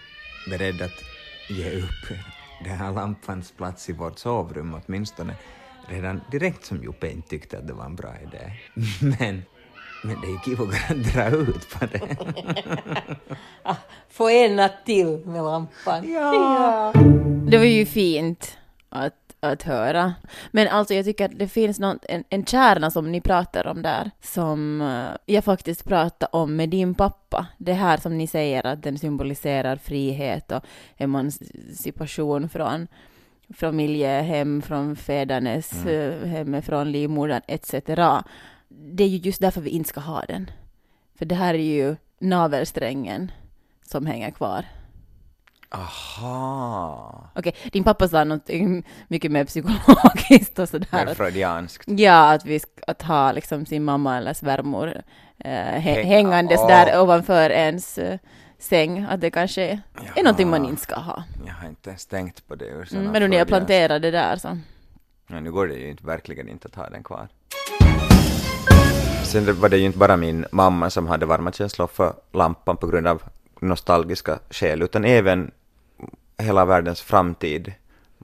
beredd 0.49 0.81
att 0.81 1.03
ge 1.49 1.79
upp 1.79 2.17
den 2.63 2.77
här 2.77 2.91
lampans 2.91 3.51
plats 3.51 3.89
i 3.89 3.93
vårt 3.93 4.19
sovrum 4.19 4.81
åtminstone 4.85 5.35
redan 5.87 6.21
direkt 6.31 6.65
som 6.65 6.83
Joppe 6.83 7.11
inte 7.11 7.29
tyckte 7.29 7.57
att 7.57 7.67
det 7.67 7.73
var 7.73 7.85
en 7.85 7.95
bra 7.95 8.13
idé. 8.23 8.51
Men, 9.19 9.43
men 10.03 10.21
det 10.21 10.27
är 10.27 10.49
ju 10.49 10.63
att 10.63 11.13
dra 11.13 11.29
ut 11.29 11.69
på 11.69 11.85
det. 11.85 12.17
Ah, 13.63 13.75
Få 14.09 14.29
en 14.29 14.55
natt 14.55 14.85
till 14.85 15.21
med 15.25 15.43
lampan. 15.43 16.11
Ja. 16.11 16.93
Det 17.51 17.57
var 17.57 17.65
ju 17.65 17.85
fint 17.85 18.57
att, 18.89 19.13
att 19.39 19.63
höra. 19.63 20.13
Men 20.51 20.67
alltså 20.67 20.93
jag 20.93 21.05
tycker 21.05 21.25
att 21.25 21.39
det 21.39 21.47
finns 21.47 21.79
någon, 21.79 21.99
en, 22.09 22.23
en 22.29 22.45
kärna 22.45 22.91
som 22.91 23.11
ni 23.11 23.21
pratar 23.21 23.67
om 23.67 23.81
där, 23.81 24.11
som 24.21 24.81
eh, 24.81 25.33
jag 25.35 25.43
faktiskt 25.43 25.85
pratade 25.85 26.29
om 26.31 26.55
med 26.55 26.69
din 26.69 26.95
pappa. 26.95 27.47
Det 27.57 27.73
här 27.73 27.97
som 27.97 28.17
ni 28.17 28.27
säger 28.27 28.65
att 28.65 28.83
den 28.83 28.97
symboliserar 28.97 29.75
frihet 29.75 30.51
och 30.51 30.63
emancipation 30.97 32.49
från 32.49 32.87
familjehem, 33.53 34.61
från 34.61 34.95
fädernes 34.95 35.85
mm. 35.85 36.29
hem, 36.29 36.61
från 36.61 36.91
livmodern 36.91 37.41
etc. 37.47 37.73
Det 38.67 39.03
är 39.03 39.07
ju 39.07 39.17
just 39.17 39.41
därför 39.41 39.61
vi 39.61 39.69
inte 39.69 39.89
ska 39.89 39.99
ha 39.99 40.21
den. 40.27 40.51
För 41.15 41.25
det 41.25 41.35
här 41.35 41.53
är 41.53 41.57
ju 41.57 41.95
navelsträngen 42.19 43.31
som 43.81 44.05
hänger 44.05 44.31
kvar. 44.31 44.65
Aha. 45.71 47.31
Okej, 47.35 47.55
din 47.71 47.83
pappa 47.83 48.07
sa 48.07 48.23
något 48.23 48.49
mycket 49.07 49.31
mer 49.31 49.45
psykologiskt 49.45 50.59
och 50.59 50.69
sådär. 50.69 51.05
Mer 51.05 51.13
freudianskt. 51.13 51.83
Ja, 51.87 52.31
att 52.33 52.45
vi 52.45 52.59
ska 52.59 52.69
att 52.87 53.01
ha 53.01 53.31
liksom 53.31 53.65
sin 53.65 53.83
mamma 53.83 54.17
eller 54.17 54.33
svärmor 54.33 54.87
eh, 55.37 55.51
hä- 55.51 55.79
Hä- 55.81 56.03
hängandes 56.03 56.67
där 56.67 57.01
ovanför 57.01 57.49
ens 57.49 57.97
eh, 57.97 58.19
säng. 58.59 59.05
Att 59.09 59.21
det 59.21 59.31
kanske 59.31 59.61
är, 59.61 59.81
är 60.15 60.23
någonting 60.23 60.49
man 60.49 60.61
Jaha. 60.63 60.69
inte 60.69 60.81
ska 60.81 60.95
ha. 60.95 61.23
Jag 61.45 61.53
har 61.53 61.67
inte 61.69 61.89
ens 61.89 62.05
tänkt 62.05 62.47
på 62.47 62.55
det 62.55 62.65
ur 62.65 62.87
Mm, 62.93 63.11
men 63.11 63.21
då 63.21 63.27
när 63.27 63.37
jag 63.37 63.47
planterade 63.47 64.11
det 64.11 64.17
där 64.17 64.35
så. 64.37 64.57
Ja, 65.27 65.39
nu 65.39 65.51
går 65.51 65.67
det 65.67 65.73
ju 65.75 65.89
inte, 65.89 66.05
verkligen 66.05 66.49
inte 66.49 66.67
att 66.67 66.75
ha 66.75 66.89
den 66.89 67.03
kvar. 67.03 67.27
Sen 69.23 69.59
var 69.59 69.69
det 69.69 69.77
ju 69.77 69.85
inte 69.85 69.97
bara 69.97 70.17
min 70.17 70.45
mamma 70.51 70.89
som 70.89 71.07
hade 71.07 71.25
varma 71.25 71.51
känslor 71.51 71.87
för 71.87 72.13
lampan 72.33 72.77
på 72.77 72.87
grund 72.87 73.07
av 73.07 73.23
nostalgiska 73.59 74.39
skäl, 74.49 74.81
utan 74.81 75.05
även 75.05 75.51
hela 76.39 76.65
världens 76.65 77.01
framtid. 77.01 77.73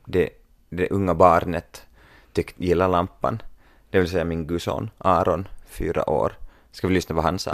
Det, 0.05 0.29
det 0.69 0.89
unga 0.89 1.13
barnet 1.13 1.85
tyck, 2.33 2.53
gillar 2.57 2.87
lampan. 2.87 3.41
Det 3.89 3.99
vill 3.99 4.09
säga 4.09 4.25
min 4.25 4.47
gudson 4.47 4.89
Aron, 4.97 5.47
fyra 5.65 6.09
år. 6.09 6.37
Ska 6.71 6.87
vi 6.87 6.93
lyssna 6.93 7.15
vad 7.15 7.23
han 7.23 7.39
sa? 7.39 7.51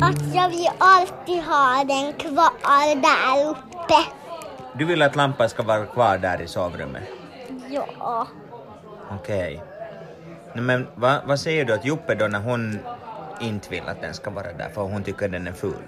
Att 0.00 0.34
jag 0.34 0.48
vill 0.50 0.68
alltid 0.78 1.42
ha 1.42 1.84
den 1.84 2.12
kvar 2.12 2.94
där 3.02 3.50
uppe. 3.50 3.94
Du 4.78 4.84
vill 4.84 5.02
att 5.02 5.16
lampan 5.16 5.48
ska 5.48 5.62
vara 5.62 5.86
kvar 5.86 6.18
där 6.18 6.42
i 6.42 6.48
sovrummet? 6.48 7.02
Ja. 7.70 8.26
Okej. 9.10 9.62
Nej, 10.54 10.64
Men 10.64 10.86
vad, 10.94 11.26
vad 11.26 11.40
säger 11.40 11.64
du 11.64 11.72
att 11.72 11.84
Joppe 11.84 12.14
då 12.14 12.26
när 12.26 12.40
hon 12.40 12.78
inte 13.40 13.70
vill 13.70 13.88
att 13.88 14.00
den 14.00 14.14
ska 14.14 14.30
vara 14.30 14.52
där 14.52 14.68
för 14.68 14.82
hon 14.82 15.02
tycker 15.02 15.28
den 15.28 15.46
är 15.46 15.52
ful? 15.52 15.82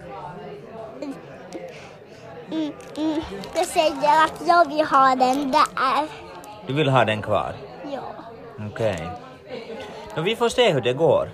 Mm, 2.51 2.73
mm. 2.97 3.21
Jag 3.55 3.67
säger 3.67 4.25
att 4.25 4.43
jag 4.47 4.69
vill 4.69 4.85
ha 4.85 5.15
den 5.15 5.51
där. 5.51 6.09
Du 6.67 6.73
vill 6.73 6.89
ha 6.89 7.05
den 7.05 7.23
kvar? 7.23 7.55
Ja. 7.93 8.03
Okej. 8.71 9.09
Okay. 10.13 10.25
Vi 10.25 10.37
får 10.37 10.49
se 10.49 10.73
hur 10.73 10.81
det 10.81 10.93
går. 10.93 11.31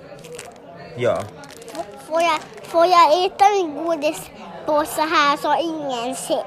Ja. 0.96 1.22
Får 2.08 2.22
jag, 2.22 2.40
får 2.62 2.86
jag 2.86 3.24
äta 3.24 3.44
min 3.50 3.84
godispåse 3.84 5.00
här 5.00 5.36
så 5.36 5.56
ingen 5.60 6.16
ser? 6.16 6.44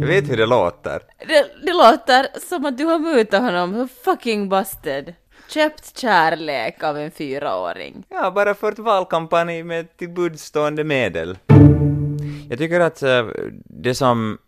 Jag 0.00 0.06
vet 0.06 0.30
hur 0.30 0.36
det 0.36 0.46
låter. 0.46 1.00
Det, 1.18 1.66
det 1.66 1.72
låter 1.72 2.40
som 2.48 2.64
att 2.64 2.78
du 2.78 2.84
har 2.84 2.98
mutat 2.98 3.42
honom 3.42 3.88
fucking 4.04 4.48
busted. 4.48 5.14
Köpt 5.48 5.98
kärlek 5.98 6.82
av 6.82 6.98
en 6.98 7.10
fyraåring. 7.10 8.04
Ja, 8.08 8.30
bara 8.30 8.54
fört 8.54 8.78
valkampanj 8.78 9.62
med 9.62 9.96
till 9.96 10.10
budstående 10.10 10.84
medel. 10.84 11.38
Jag 12.48 12.58
tycker 12.58 12.80
att 12.80 13.02
eh, 13.02 13.26
det 13.64 13.94
som, 13.94 14.38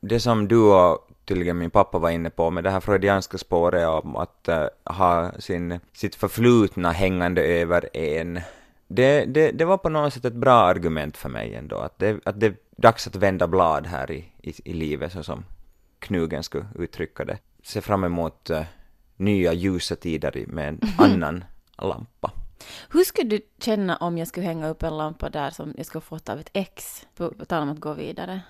det 0.00 0.20
som 0.20 0.48
du 0.48 0.58
och 0.58 1.08
tydligen 1.24 1.58
min 1.58 1.70
pappa 1.70 1.98
var 1.98 2.10
inne 2.10 2.30
på 2.30 2.50
med 2.50 2.64
det 2.64 2.70
här 2.70 2.80
freudianska 2.80 3.38
spåret 3.38 3.88
om 3.88 4.16
att 4.16 4.48
eh, 4.48 4.66
ha 4.84 5.32
sin, 5.38 5.80
sitt 5.92 6.14
förflutna 6.14 6.92
hängande 6.92 7.42
över 7.42 7.96
en. 7.96 8.40
Det, 8.88 9.24
det, 9.24 9.50
det 9.50 9.64
var 9.64 9.78
på 9.78 9.88
något 9.88 10.14
sätt 10.14 10.24
ett 10.24 10.34
bra 10.34 10.54
argument 10.54 11.16
för 11.16 11.28
mig 11.28 11.54
ändå, 11.54 11.76
att 11.76 11.98
det, 11.98 12.20
att 12.24 12.40
det 12.40 12.46
är 12.46 12.56
dags 12.76 13.06
att 13.06 13.16
vända 13.16 13.46
blad 13.48 13.86
här 13.86 14.10
i, 14.10 14.24
i, 14.42 14.52
i 14.64 14.72
livet, 14.72 15.12
så 15.12 15.22
som 15.22 15.44
Knugen 15.98 16.42
skulle 16.42 16.66
uttrycka 16.78 17.24
det. 17.24 17.38
Se 17.62 17.80
fram 17.80 18.04
emot 18.04 18.50
eh, 18.50 18.62
nya 19.16 19.52
ljusa 19.52 19.96
tider 19.96 20.44
med 20.46 20.68
en 20.68 20.80
annan 20.98 21.44
lampa. 21.78 22.32
Hur 22.90 23.04
skulle 23.04 23.28
du 23.28 23.40
känna 23.60 23.96
om 23.96 24.18
jag 24.18 24.28
skulle 24.28 24.46
hänga 24.46 24.68
upp 24.68 24.82
en 24.82 24.96
lampa 24.96 25.30
där 25.30 25.50
som 25.50 25.74
jag 25.76 25.86
skulle 25.86 26.02
fått 26.02 26.28
av 26.28 26.40
ett 26.40 26.50
ex? 26.52 27.06
På 27.16 27.30
på 27.30 27.44
tal 27.44 27.62
om 27.62 27.70
att 27.70 27.80
gå 27.80 27.92
vidare. 27.92 28.40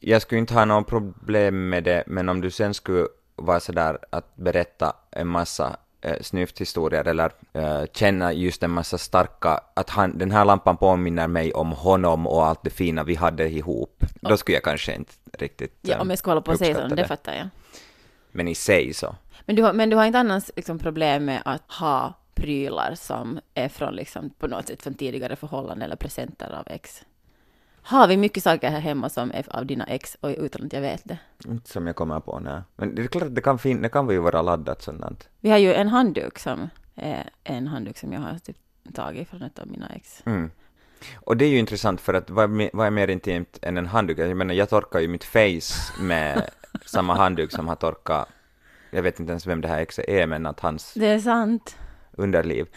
Jag 0.00 0.22
skulle 0.22 0.38
inte 0.38 0.54
ha 0.54 0.64
något 0.64 0.86
problem 0.86 1.68
med 1.68 1.84
det, 1.84 2.04
men 2.06 2.28
om 2.28 2.40
du 2.40 2.50
sen 2.50 2.74
skulle 2.74 3.06
vara 3.36 3.60
sådär 3.60 3.98
att 4.10 4.36
berätta 4.36 4.96
en 5.10 5.28
massa 5.28 5.76
eh, 6.00 6.20
snyfthistorier 6.20 7.04
eller 7.08 7.32
eh, 7.52 7.82
känna 7.92 8.32
just 8.32 8.62
en 8.62 8.70
massa 8.70 8.98
starka, 8.98 9.60
att 9.74 9.90
han, 9.90 10.18
den 10.18 10.30
här 10.30 10.44
lampan 10.44 10.76
påminner 10.76 11.28
mig 11.28 11.52
om 11.52 11.72
honom 11.72 12.26
och 12.26 12.46
allt 12.46 12.64
det 12.64 12.70
fina 12.70 13.04
vi 13.04 13.14
hade 13.14 13.48
ihop, 13.48 14.04
då 14.20 14.36
skulle 14.36 14.56
jag 14.56 14.64
kanske 14.64 14.94
inte 14.94 15.12
riktigt 15.38 15.78
Ja, 15.80 15.94
eh, 15.94 16.00
om 16.00 16.10
jag 16.10 16.18
ska 16.18 16.30
hålla 16.30 16.40
på 16.40 16.52
och 16.52 16.58
säga 16.58 16.88
så, 16.88 16.94
det 16.94 17.04
fattar 17.04 17.34
jag. 17.34 17.48
Men 18.32 18.48
i 18.48 18.54
sig 18.54 18.94
så. 18.94 19.16
Men 19.46 19.56
du 19.56 19.62
har, 19.62 19.72
men 19.72 19.90
du 19.90 19.96
har 19.96 20.04
inte 20.04 20.18
annars 20.18 20.50
liksom 20.56 20.78
problem 20.78 21.24
med 21.24 21.42
att 21.44 21.72
ha 21.72 22.14
prylar 22.40 22.94
som 22.94 23.40
är 23.54 23.68
från 23.68 23.94
liksom 23.94 24.30
på 24.30 24.46
något 24.46 24.66
sätt 24.66 24.82
från 24.82 24.94
tidigare 24.94 25.36
förhållanden 25.36 25.82
eller 25.82 25.96
presenter 25.96 26.52
av 26.52 26.64
ex? 26.66 27.02
Har 27.82 28.08
vi 28.08 28.16
mycket 28.16 28.42
saker 28.42 28.70
här 28.70 28.80
hemma 28.80 29.08
som 29.08 29.30
är 29.30 29.56
av 29.56 29.66
dina 29.66 29.84
ex 29.84 30.16
och 30.20 30.34
utan 30.38 30.66
att 30.66 30.72
jag 30.72 30.80
vet 30.80 31.02
det? 31.04 31.18
Inte 31.46 31.70
som 31.70 31.86
jag 31.86 31.96
kommer 31.96 32.20
på 32.20 32.38
nu. 32.40 32.62
Men 32.76 32.94
det 32.94 33.02
är 33.02 33.06
klart 33.06 33.22
att 33.24 33.34
det 33.34 33.40
kan, 33.40 33.58
fin- 33.58 33.82
det 33.82 33.88
kan 33.88 34.10
ju 34.10 34.18
vara 34.18 34.42
laddat 34.42 34.82
sådant. 34.82 35.28
Vi 35.40 35.50
har 35.50 35.58
ju 35.58 35.74
en 35.74 35.88
handduk 35.88 36.38
som 36.38 36.70
är 36.94 37.30
en 37.44 37.66
handduk 37.66 37.98
som 37.98 38.12
jag 38.12 38.20
har 38.20 38.38
typ 38.38 38.56
tagit 38.94 39.28
från 39.28 39.42
ett 39.42 39.58
av 39.58 39.66
mina 39.66 39.88
ex. 39.88 40.22
Mm. 40.26 40.50
Och 41.14 41.36
det 41.36 41.44
är 41.44 41.48
ju 41.48 41.58
intressant 41.58 42.00
för 42.00 42.14
att 42.14 42.30
vad 42.30 42.50
vad 42.72 42.86
är 42.86 42.90
mer 42.90 43.08
intimt 43.08 43.58
än 43.62 43.76
en 43.76 43.86
handduk? 43.86 44.18
Jag 44.18 44.36
menar, 44.36 44.54
jag 44.54 44.68
torkar 44.68 45.00
ju 45.00 45.08
mitt 45.08 45.24
face 45.24 45.92
med 46.00 46.50
samma 46.84 47.14
handduk 47.14 47.52
som 47.52 47.68
har 47.68 47.76
torkat, 47.76 48.28
jag 48.90 49.02
vet 49.02 49.20
inte 49.20 49.30
ens 49.30 49.46
vem 49.46 49.60
det 49.60 49.68
här 49.68 49.80
exet 49.80 50.08
är, 50.08 50.26
men 50.26 50.46
att 50.46 50.60
hans 50.60 50.94
Det 50.94 51.06
är 51.06 51.18
sant. 51.18 51.76
Underliv. 52.20 52.66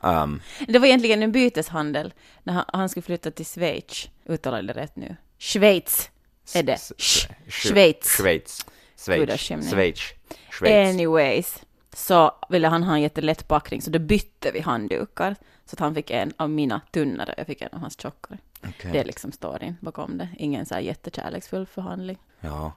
Um, 0.00 0.40
Det 0.68 0.78
var 0.78 0.86
egentligen 0.86 1.22
en 1.22 1.32
byteshandel 1.32 2.14
när 2.42 2.52
han, 2.54 2.64
han 2.72 2.88
skulle 2.88 3.02
flytta 3.04 3.30
till 3.30 3.46
Schweiz. 3.46 4.08
Uttalar 4.28 4.58
jag 4.58 4.66
det 4.66 4.72
rätt 4.72 4.96
nu? 4.96 5.16
Schweiz 5.38 6.10
är 6.54 6.62
det. 6.62 6.74
Sch- 6.74 6.94
Sch- 6.98 7.30
Schweiz. 7.48 8.16
Schweiz. 8.16 8.66
Schweiz. 8.96 9.40
Schweiz. 9.70 9.96
Schweiz. 10.50 10.94
Anyways, 10.94 11.62
så 11.94 12.32
ville 12.48 12.68
han 12.68 12.82
ha 12.82 12.94
en 12.94 13.02
jättelätt 13.02 13.48
packning, 13.48 13.82
så 13.82 13.90
då 13.90 13.98
bytte 13.98 14.50
vi 14.50 14.60
handdukar. 14.60 15.36
Så 15.64 15.74
att 15.74 15.80
han 15.80 15.94
fick 15.94 16.10
en 16.10 16.32
av 16.36 16.50
mina 16.50 16.80
tunnare, 16.92 17.34
jag 17.36 17.46
fick 17.46 17.62
en 17.62 17.68
av 17.72 17.80
hans 17.80 18.00
tjockare. 18.00 18.38
Okej. 18.68 18.92
Det 18.92 18.98
är 18.98 19.04
liksom 19.04 19.32
storyn 19.32 19.76
bakom 19.80 20.18
det. 20.18 20.28
Ingen 20.38 20.66
så 20.66 20.74
här 20.74 20.80
jättekärleksfull 20.80 21.66
förhandling. 21.66 22.18
Ja. 22.40 22.72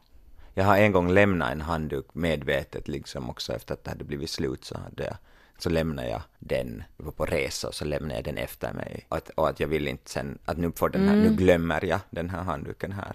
Jag 0.53 0.63
har 0.65 0.77
en 0.77 0.91
gång 0.91 1.12
lämnat 1.12 1.51
en 1.51 1.62
handduk 1.62 2.08
medvetet 2.13 2.88
liksom 2.88 3.30
också 3.30 3.53
efter 3.53 3.74
att 3.74 3.84
det 3.84 3.89
hade 3.89 4.03
blivit 4.03 4.30
slut 4.30 4.65
så 4.65 4.77
hade 4.77 5.03
jag 5.03 5.15
så 5.63 5.70
lämnade 5.70 6.10
jag 6.10 6.22
den, 6.39 6.84
vi 6.98 7.03
var 7.06 7.12
på 7.12 7.25
resa 7.25 7.68
och 7.68 7.75
så 7.75 7.86
lämnade 7.86 8.15
jag 8.15 8.24
den 8.24 8.38
efter 8.38 8.74
mig. 8.74 9.06
Att, 9.10 9.30
och 9.30 9.50
att 9.50 9.60
jag 9.60 9.68
vill 9.68 9.88
inte 9.88 10.12
sen, 10.12 10.38
att 10.46 10.58
nu 10.58 10.72
får 10.75 10.89
den 10.89 11.08
här, 11.08 11.15
nu 11.15 11.30
glömmer 11.36 11.86
jag 11.86 12.00
den 12.10 12.30
här 12.30 12.44
handduken 12.44 12.91
här. 12.91 13.13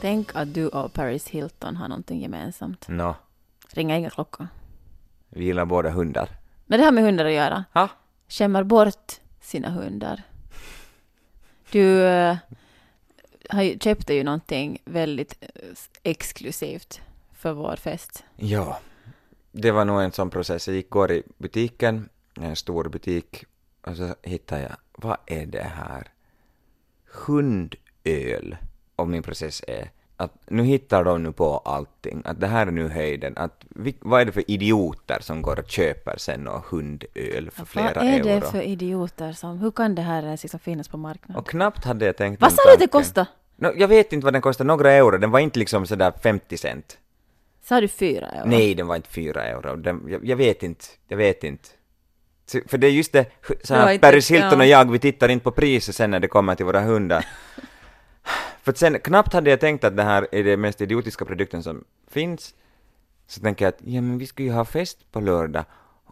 Tänk 0.00 0.36
att 0.36 0.54
du 0.54 0.68
och 0.68 0.92
Paris 0.92 1.28
Hilton 1.28 1.76
har 1.76 1.88
någonting 1.88 2.20
gemensamt. 2.20 2.88
Nå, 2.88 3.16
Ringa 3.72 3.96
inga 3.96 4.10
klockor. 4.10 4.48
vi 5.28 5.44
gillar 5.44 5.64
båda 5.64 5.90
hundar. 5.90 6.28
Men 6.66 6.78
det 6.78 6.84
har 6.84 6.92
med 6.92 7.04
hundar 7.04 7.24
att 7.24 7.32
göra. 7.32 7.64
Ha? 7.74 7.88
skämmer 8.28 8.62
bort 8.62 9.12
sina 9.40 9.70
hundar. 9.70 10.22
Du 11.72 12.04
eh, 12.04 12.36
har 13.50 13.62
ju, 13.62 13.78
köpte 13.78 14.14
ju 14.14 14.24
någonting 14.24 14.82
väldigt 14.84 15.34
eh, 15.40 15.48
exklusivt 16.02 17.00
för 17.32 17.52
vår 17.52 17.76
fest. 17.76 18.24
Ja, 18.36 18.80
det 19.52 19.70
var 19.70 19.84
nog 19.84 20.02
en 20.02 20.12
sån 20.12 20.30
process. 20.30 20.68
Jag 20.68 20.76
gick 20.76 20.90
går 20.90 21.12
i 21.12 21.22
butiken, 21.38 22.08
en 22.34 22.56
stor 22.56 22.88
butik, 22.88 23.44
och 23.82 23.96
så 23.96 24.14
hittade 24.22 24.62
jag, 24.62 24.76
vad 24.92 25.16
är 25.26 25.46
det 25.46 25.62
här? 25.62 26.08
Hundöl. 27.04 28.56
om 28.96 29.10
min 29.10 29.22
process 29.22 29.62
är 29.68 29.90
att 30.20 30.32
nu 30.46 30.64
hittar 30.64 31.04
de 31.04 31.22
nu 31.22 31.32
på 31.32 31.58
allting, 31.58 32.22
att 32.24 32.40
det 32.40 32.46
här 32.46 32.66
är 32.66 32.70
nu 32.70 32.88
höjden, 32.88 33.32
att 33.36 33.64
vi, 33.68 33.96
vad 34.00 34.20
är 34.20 34.24
det 34.24 34.32
för 34.32 34.50
idioter 34.50 35.18
som 35.20 35.42
går 35.42 35.58
och 35.58 35.70
köper 35.70 36.14
sen 36.16 36.48
och 36.48 36.64
hundöl 36.64 37.50
för 37.52 37.64
flera 37.64 37.92
Vad 37.94 38.04
är 38.04 38.22
det 38.22 38.30
euro? 38.30 38.46
för 38.46 38.62
idioter 38.62 39.32
som, 39.32 39.58
hur 39.58 39.70
kan 39.70 39.94
det 39.94 40.02
här 40.02 40.22
ens 40.22 40.42
liksom 40.42 40.60
finnas 40.60 40.88
på 40.88 40.96
marknaden? 40.96 41.36
Och 41.36 41.48
knappt 41.48 41.84
hade 41.84 42.06
jag 42.06 42.16
tänkt 42.16 42.42
Vad 42.42 42.52
sa 42.52 42.62
du 42.66 42.72
att 42.72 42.78
det 42.78 42.86
kostade? 42.86 43.26
No, 43.56 43.68
jag 43.76 43.88
vet 43.88 44.12
inte 44.12 44.24
vad 44.24 44.32
den 44.32 44.42
kostade, 44.42 44.68
några 44.68 44.92
euro, 44.92 45.18
den 45.18 45.30
var 45.30 45.40
inte 45.40 45.58
liksom 45.58 45.86
sådär 45.86 46.12
50 46.22 46.56
cent. 46.56 46.98
Sa 47.64 47.80
du 47.80 47.88
fyra 47.88 48.26
euro? 48.26 48.48
Nej, 48.48 48.74
den 48.74 48.86
var 48.86 48.96
inte 48.96 49.08
fyra 49.08 49.44
euro. 49.44 49.76
Den, 49.76 50.06
jag, 50.08 50.24
jag 50.24 50.36
vet 50.36 50.62
inte, 50.62 50.84
jag 51.08 51.16
vet 51.16 51.44
inte. 51.44 51.68
För 52.66 52.78
det 52.78 52.86
är 52.86 52.90
just 52.90 53.12
det, 53.12 53.26
så 53.64 53.74
här, 53.74 53.98
Paris 53.98 54.30
Hilton 54.30 54.60
och 54.60 54.66
jag, 54.66 54.90
vi 54.90 54.98
tittar 54.98 55.28
inte 55.28 55.44
på 55.44 55.50
priset 55.50 55.94
sen 55.94 56.10
när 56.10 56.20
det 56.20 56.28
kommer 56.28 56.54
till 56.54 56.66
våra 56.66 56.80
hundar. 56.80 57.26
för 58.68 58.72
att 58.72 58.78
sen, 58.78 58.98
knappt 59.00 59.32
hade 59.32 59.50
jag 59.50 59.60
tänkt 59.60 59.84
att 59.84 59.96
det 59.96 60.02
här 60.02 60.28
är 60.32 60.44
den 60.44 60.60
mest 60.60 60.80
idiotiska 60.80 61.24
produkten 61.24 61.62
som 61.62 61.84
finns. 62.10 62.54
Så 63.26 63.40
tänker 63.40 63.64
jag 63.64 63.74
att, 63.74 63.80
ja 63.84 64.00
men 64.00 64.18
vi 64.18 64.26
ska 64.26 64.42
ju 64.42 64.50
ha 64.52 64.64
fest 64.64 65.12
på 65.12 65.20
lördag. 65.20 65.64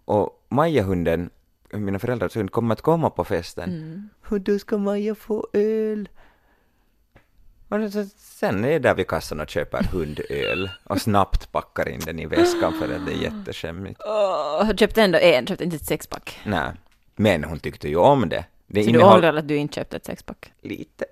Och 0.04 0.44
Maja-hunden, 0.48 1.30
mina 1.72 1.98
föräldrars 1.98 2.36
hund, 2.36 2.50
kommer 2.50 2.72
att 2.72 2.80
komma 2.82 3.10
på 3.10 3.25
festen. 3.25 3.70
Mm. 3.70 4.08
Och 4.28 4.40
då 4.40 4.58
ska 4.58 4.78
Maja 4.78 5.14
få 5.14 5.46
öl. 5.52 6.08
Och 7.68 7.92
så, 7.92 8.04
sen 8.16 8.64
är 8.64 8.68
jag 8.70 8.82
där 8.82 8.94
vid 8.94 9.06
kassan 9.08 9.40
och 9.40 9.48
köper 9.48 9.82
hundöl 9.92 10.70
och 10.84 11.00
snabbt 11.00 11.52
packar 11.52 11.88
in 11.88 12.00
den 12.04 12.18
i 12.18 12.26
väskan 12.26 12.72
för 12.78 12.94
att 12.94 13.06
det 13.06 13.12
är 13.12 13.22
jätteskämmigt. 13.22 14.00
Jag 14.04 14.78
köpte 14.78 15.02
ändå 15.02 15.18
en, 15.18 15.46
köpte 15.46 15.64
inte 15.64 15.76
ett 15.76 15.86
sexpack. 15.86 16.38
Nej, 16.46 16.70
men 17.16 17.44
hon 17.44 17.58
tyckte 17.58 17.88
ju 17.88 17.96
om 17.96 18.28
det. 18.28 18.44
Det 18.66 18.82
Så 18.82 18.90
du 18.90 18.98
innehåll- 18.98 19.16
ångrar 19.18 19.34
att 19.34 19.48
du 19.48 19.56
inte 19.56 19.75
köpte 19.75 19.96
ett 19.96 20.04
sexpack? 20.06 20.52
lite. 20.60 21.04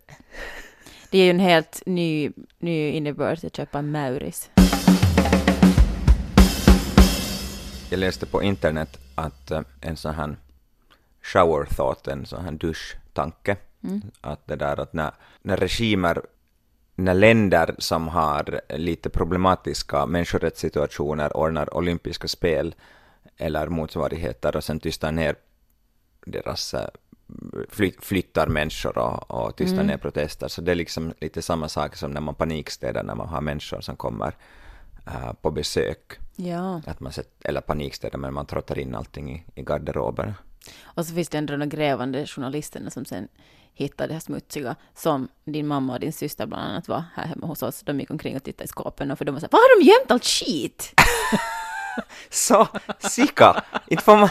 Det 1.14 1.18
är 1.18 1.24
ju 1.24 1.30
en 1.30 1.40
helt 1.40 1.82
ny, 1.86 2.30
ny 2.58 2.90
innebörd 2.90 3.44
att 3.44 3.56
köpa 3.56 3.82
Mauris. 3.82 4.50
Jag 7.90 7.98
läste 8.00 8.26
på 8.26 8.42
internet 8.42 8.98
att 9.14 9.50
eh, 9.50 9.60
en 9.80 9.96
sån 9.96 10.14
här 10.14 10.36
shower 11.22 11.64
thought, 11.64 12.08
en 12.08 12.26
sån 12.26 12.44
här 12.44 12.52
duschtanke, 12.52 13.56
att 14.20 14.46
det 14.46 14.56
där 14.56 14.80
att 14.80 14.92
när, 14.92 15.12
när 15.42 15.56
regimer, 15.56 16.22
när 16.94 17.14
länder 17.14 17.74
som 17.78 18.08
har 18.08 18.60
lite 18.68 19.10
problematiska 19.10 20.06
människorättssituationer 20.06 21.36
ordnar 21.36 21.74
olympiska 21.76 22.28
spel 22.28 22.74
eller 23.36 23.68
motsvarigheter 23.68 24.56
och 24.56 24.64
sen 24.64 24.80
tystar 24.80 25.12
ner 25.12 25.36
deras 26.26 26.74
eh, 26.74 26.88
flyttar 28.00 28.46
människor 28.46 28.98
och, 28.98 29.30
och 29.30 29.56
tystar 29.56 29.82
ner 29.82 29.96
protester. 29.96 30.48
Så 30.48 30.60
det 30.60 30.70
är 30.70 30.74
liksom 30.74 31.14
lite 31.20 31.42
samma 31.42 31.68
sak 31.68 31.96
som 31.96 32.10
när 32.10 32.20
man 32.20 32.34
panikstädar 32.34 33.02
när 33.02 33.14
man 33.14 33.28
har 33.28 33.40
människor 33.40 33.80
som 33.80 33.96
kommer 33.96 34.36
eh, 35.06 35.32
på 35.32 35.50
besök. 35.50 36.18
Ja. 36.36 36.82
Att 36.86 37.00
man 37.00 37.12
sett, 37.12 37.44
eller 37.44 37.60
panikstädar, 37.60 38.18
men 38.18 38.34
man 38.34 38.46
trottar 38.46 38.78
in 38.78 38.94
allting 38.94 39.32
i, 39.32 39.44
i 39.54 39.62
garderoben. 39.62 40.34
Och 40.82 41.06
så 41.06 41.14
finns 41.14 41.28
det 41.28 41.38
ändå 41.38 41.56
de 41.56 41.68
grävande 41.68 42.26
journalisterna 42.26 42.90
som 42.90 43.04
sen 43.04 43.28
hittar 43.74 44.08
det 44.08 44.12
här 44.12 44.20
smutsiga 44.20 44.76
som 44.94 45.28
din 45.44 45.66
mamma 45.66 45.92
och 45.92 46.00
din 46.00 46.12
syster 46.12 46.46
bland 46.46 46.70
annat 46.70 46.88
var 46.88 47.04
här 47.14 47.26
hemma 47.26 47.46
hos 47.46 47.62
oss. 47.62 47.80
De 47.80 48.00
gick 48.00 48.10
omkring 48.10 48.36
och 48.36 48.42
tittade 48.42 48.64
i 48.64 48.68
skåpen 48.68 49.10
och 49.10 49.18
för 49.18 49.24
de 49.24 49.32
var 49.32 49.40
så 49.40 49.46
här, 49.46 49.52
var 49.52 49.58
har 49.58 49.80
de 49.80 49.84
gömt 49.84 50.10
allt 50.10 50.24
skit? 50.24 51.00
Så, 52.30 52.68
sika! 52.98 53.62
Inte 53.88 54.04
får 54.04 54.16
man... 54.16 54.28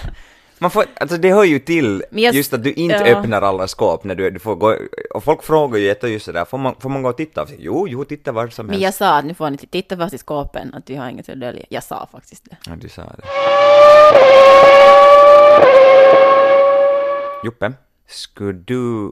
Man 0.64 0.72
får, 0.72 0.86
alltså 1.00 1.18
det 1.18 1.34
hör 1.34 1.44
ju 1.44 1.60
till 1.60 2.04
Men 2.12 2.24
jag- 2.24 2.34
just 2.36 2.54
att 2.54 2.64
du 2.64 2.74
inte 2.74 2.96
ja. 2.96 3.18
öppnar 3.20 3.42
alla 3.42 3.68
skåp 3.68 4.04
när 4.04 4.16
du, 4.16 4.30
du 4.30 4.40
får 4.40 4.56
gå, 4.56 4.78
och 5.14 5.24
folk 5.24 5.44
frågar 5.44 5.78
ju 5.80 5.86
jätte 5.86 6.08
just 6.08 6.26
sådär, 6.26 6.46
får 6.46 6.58
man, 6.58 6.76
får 6.80 6.90
man 6.90 7.02
gå 7.04 7.10
och 7.10 7.18
titta? 7.18 7.48
Jo, 7.58 7.88
jo, 7.88 8.06
titta 8.06 8.32
var 8.32 8.48
som 8.48 8.66
Men 8.66 8.74
helst. 8.74 8.84
jag 8.84 8.94
sa 8.94 9.18
att 9.18 9.26
nu 9.26 9.34
får 9.34 9.50
ni 9.50 9.58
titta 9.58 9.98
fast 9.98 10.14
i 10.14 10.18
skåpen, 10.18 10.74
att 10.74 10.90
vi 10.90 10.96
har 10.96 11.10
inget 11.10 11.30
att 11.30 11.40
dölja. 11.40 11.66
Jag 11.70 11.84
sa 11.84 12.08
faktiskt 12.12 12.46
det. 12.50 12.58
Ja, 12.68 12.76
du 12.76 12.90
sa 12.90 13.02
det. 13.02 13.24
Juppe, 17.44 17.74
skulle 18.08 18.60
du 18.60 19.12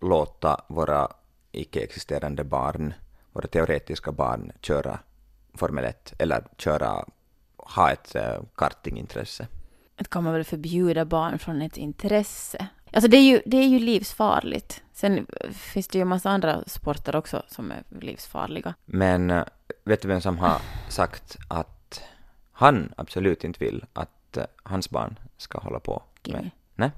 låta 0.00 0.60
våra 0.68 1.08
icke-existerande 1.52 2.44
barn, 2.44 2.94
våra 3.32 3.46
teoretiska 3.46 4.12
barn, 4.12 4.52
köra 4.60 4.98
Formel 5.54 5.84
1 5.84 6.12
eller 6.18 6.44
köra, 6.56 7.04
ha 7.56 7.90
ett 7.90 8.16
uh, 8.16 8.42
kartingintresse? 8.54 9.46
Att 10.00 10.14
man 10.14 10.32
väl 10.32 10.44
förbjuda 10.44 11.04
barn 11.04 11.38
från 11.38 11.62
ett 11.62 11.76
intresse? 11.76 12.66
Alltså 12.92 13.10
det 13.10 13.16
är 13.16 13.30
ju, 13.30 13.40
det 13.46 13.56
är 13.56 13.68
ju 13.68 13.78
livsfarligt. 13.78 14.82
Sen 14.92 15.26
finns 15.52 15.88
det 15.88 15.98
ju 15.98 16.02
en 16.02 16.08
massa 16.08 16.30
andra 16.30 16.64
sporter 16.66 17.16
också 17.16 17.42
som 17.48 17.70
är 17.70 17.82
livsfarliga. 18.00 18.74
Men 18.84 19.30
eh, 19.30 19.44
vet 19.84 20.02
du 20.02 20.08
vem 20.08 20.20
som 20.20 20.38
har 20.38 20.60
sagt 20.88 21.36
att 21.48 22.02
han 22.52 22.92
absolut 22.96 23.44
inte 23.44 23.64
vill 23.64 23.84
att 23.92 24.36
eh, 24.36 24.44
hans 24.62 24.90
barn 24.90 25.18
ska 25.36 25.58
hålla 25.58 25.80
på 25.80 26.02
med? 26.28 26.50
Nej, 26.74 26.90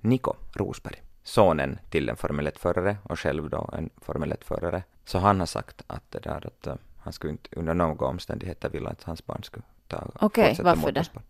Niko 0.00 0.34
Rosberg, 0.52 1.02
sonen 1.22 1.78
till 1.90 2.08
en 2.08 2.16
Formel 2.16 2.48
1-förare 2.48 2.96
och 3.02 3.18
själv 3.18 3.50
då 3.50 3.70
en 3.72 3.90
Formel 3.96 4.32
1-förare. 4.32 4.82
Så 5.04 5.18
han 5.18 5.40
har 5.40 5.46
sagt 5.46 5.82
att 5.86 6.10
det 6.10 6.18
där 6.18 6.46
att 6.46 6.66
eh, 6.66 6.74
han 7.02 7.12
skulle 7.12 7.30
inte 7.32 7.50
under 7.56 7.74
några 7.74 8.06
omständigheter 8.06 8.68
vilja 8.68 8.88
att 8.88 9.02
hans 9.02 9.26
barn 9.26 9.42
skulle 9.42 9.64
ta 9.88 10.10
Okej, 10.20 10.48
fortsätta 10.48 10.62
varför 10.68 10.92
det? 10.92 11.00
motorsport. 11.00 11.22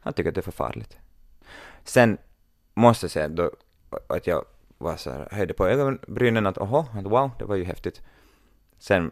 Han 0.00 0.12
tycker 0.12 0.28
att 0.28 0.34
det 0.34 0.40
är 0.40 0.42
för 0.42 0.52
farligt. 0.52 0.98
Sen 1.84 2.18
måste 2.74 3.04
jag 3.04 3.10
säga 3.10 3.28
då 3.28 3.50
att 4.06 4.26
jag 4.26 4.44
var 4.78 4.96
så 4.96 5.10
här, 5.10 5.28
höjde 5.30 5.54
på 5.54 5.66
ögonbrynen 5.68 6.46
att 6.46 6.58
oho, 6.58 6.78
att 6.98 7.04
wow, 7.04 7.30
det 7.38 7.44
var 7.44 7.56
ju 7.56 7.64
häftigt. 7.64 8.02
Sen, 8.78 9.10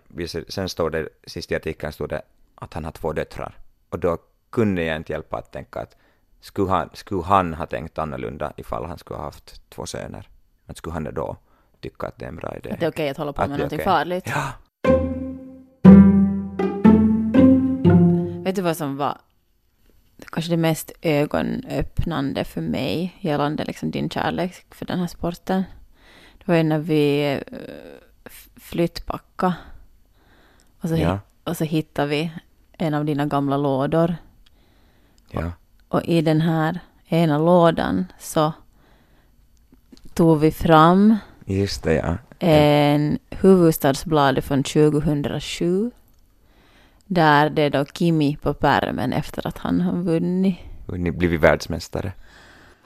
sen 0.48 0.68
står 0.68 0.90
det, 0.90 1.08
sist 1.26 1.52
i 1.52 1.54
artikeln 1.56 1.92
stod 1.92 2.08
det 2.08 2.22
att 2.54 2.74
han 2.74 2.84
har 2.84 2.92
två 2.92 3.12
döttrar. 3.12 3.58
Och 3.88 3.98
då 3.98 4.18
kunde 4.50 4.84
jag 4.84 4.96
inte 4.96 5.12
hjälpa 5.12 5.36
att 5.36 5.52
tänka 5.52 5.80
att 5.80 5.96
skulle 6.40 6.70
han, 6.70 6.90
skulle 6.92 7.22
han 7.22 7.54
ha 7.54 7.66
tänkt 7.66 7.98
annorlunda 7.98 8.52
ifall 8.56 8.84
han 8.84 8.98
skulle 8.98 9.18
ha 9.18 9.24
haft 9.24 9.70
två 9.70 9.86
söner? 9.86 10.28
Att 10.66 10.76
skulle 10.76 10.94
han 10.94 11.14
då 11.14 11.36
tycka 11.80 12.06
att 12.06 12.18
det 12.18 12.24
är 12.24 12.28
en 12.28 12.36
bra 12.36 12.56
idé? 12.56 12.70
Att 12.70 12.80
det 12.80 12.86
är 12.86 12.90
okej 12.90 13.08
att 13.08 13.16
hålla 13.16 13.32
på 13.32 13.42
Att 13.42 13.48
med 13.48 13.58
det 13.58 13.62
någonting 13.62 13.76
okej. 13.76 13.84
farligt. 13.84 14.24
Ja, 14.26 14.52
Vet 18.46 18.54
du 18.56 18.62
vad 18.62 18.76
som 18.76 18.96
var 18.96 19.18
kanske 20.32 20.50
det 20.52 20.56
mest 20.56 20.92
ögonöppnande 21.02 22.44
för 22.44 22.60
mig 22.60 23.16
gällande 23.20 23.64
liksom 23.64 23.90
din 23.90 24.10
kärlek 24.10 24.74
för 24.74 24.86
den 24.86 24.98
här 24.98 25.06
sporten? 25.06 25.64
Det 26.38 26.44
var 26.48 26.54
ju 26.56 26.62
när 26.62 26.78
vi 26.78 27.32
eh, 27.32 27.40
f- 28.24 28.48
flyttpackade. 28.56 29.54
Och 30.80 30.88
så, 30.88 30.96
Ja. 30.96 31.18
och 31.44 31.56
så 31.56 31.64
hittade 31.64 32.08
vi 32.08 32.32
en 32.72 32.94
av 32.94 33.04
dina 33.04 33.26
gamla 33.26 33.56
lådor. 33.56 34.16
ja. 35.30 35.52
Och 35.88 36.04
i 36.04 36.20
den 36.22 36.40
här 36.40 36.80
ena 37.06 37.38
lådan 37.38 38.06
så 38.18 38.52
tog 40.14 40.38
vi 40.40 40.50
fram 40.52 41.16
Just 41.44 41.82
det, 41.82 41.94
ja. 41.94 42.16
en 42.38 43.18
huvudstadsblad 43.30 44.44
från 44.44 44.62
2007. 44.62 45.90
Där 47.06 47.50
det 47.50 47.62
är 47.62 47.70
då 47.70 47.84
Kimi 47.84 48.36
på 48.36 48.54
pärmen 48.54 49.12
efter 49.12 49.46
att 49.46 49.58
han 49.58 49.80
har 49.80 49.92
vunnit. 49.92 50.56
Ni 50.88 51.10
blivit 51.10 51.40
världsmästare. 51.40 52.12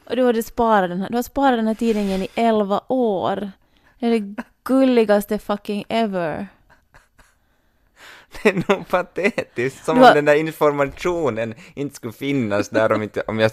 Och 0.04 0.16
du 0.16 0.24
hade 0.26 0.42
sparat 0.42 0.90
den 0.90 1.00
här, 1.00 1.08
du 1.08 1.16
har 1.16 1.22
sparat 1.22 1.58
den 1.58 1.66
här 1.66 1.74
tidningen 1.74 2.22
i 2.22 2.28
11 2.34 2.80
år. 2.88 3.50
Det 3.98 4.06
är 4.06 4.20
det 4.20 4.42
gulligaste 4.64 5.38
fucking 5.38 5.84
ever. 5.88 6.48
Det 8.42 8.48
är 8.48 8.64
nog 8.68 8.88
patetiskt, 8.88 9.84
som 9.84 9.98
har- 9.98 10.08
om 10.08 10.14
den 10.14 10.24
där 10.24 10.34
informationen 10.34 11.54
inte 11.74 11.94
skulle 11.94 12.12
finnas 12.12 12.68
där 12.68 12.92
om, 12.92 13.02
inte, 13.02 13.20
om, 13.26 13.38
jag, 13.38 13.50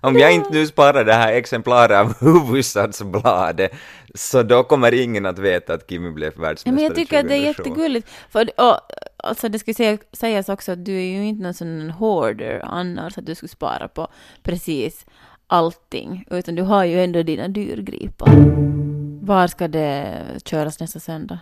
om 0.00 0.16
jag 0.18 0.32
inte 0.34 0.50
nu 0.50 0.66
sparar 0.66 1.04
det 1.04 1.12
här 1.14 1.32
exemplaret 1.32 1.96
av 1.98 2.14
huvudstadsbladet, 2.20 3.72
så 4.14 4.42
då 4.42 4.62
kommer 4.64 4.94
ingen 4.94 5.26
att 5.26 5.38
veta 5.38 5.74
att 5.74 5.88
Kimi 5.90 6.10
blev 6.10 6.32
Ja, 6.36 6.42
världsmästare 6.42 6.74
men 6.74 6.84
jag 6.84 6.94
tycker 6.94 7.18
att 7.20 7.28
det 7.28 7.34
är 7.36 7.52
2007. 7.52 7.62
jättegulligt. 7.70 8.08
För, 8.30 8.50
och, 8.60 8.80
alltså 9.16 9.48
det 9.48 9.74
säga, 9.76 9.98
sägas 10.12 10.48
också 10.48 10.72
att 10.72 10.84
du 10.84 10.92
är 10.96 11.02
ju 11.04 11.24
inte 11.26 11.42
någon 11.42 11.54
sån 11.54 11.90
hoarder 11.90 12.60
annars, 12.64 13.18
att 13.18 13.26
du 13.26 13.34
skulle 13.34 13.48
spara 13.48 13.88
på 13.88 14.08
precis 14.42 15.06
allting, 15.46 16.24
utan 16.30 16.54
du 16.54 16.62
har 16.62 16.84
ju 16.84 17.04
ändå 17.04 17.22
dina 17.22 17.48
dyrgripar. 17.48 18.28
Var 19.26 19.46
ska 19.46 19.68
det 19.68 20.24
köras 20.44 20.80
nästa 20.80 21.00
söndag? 21.00 21.38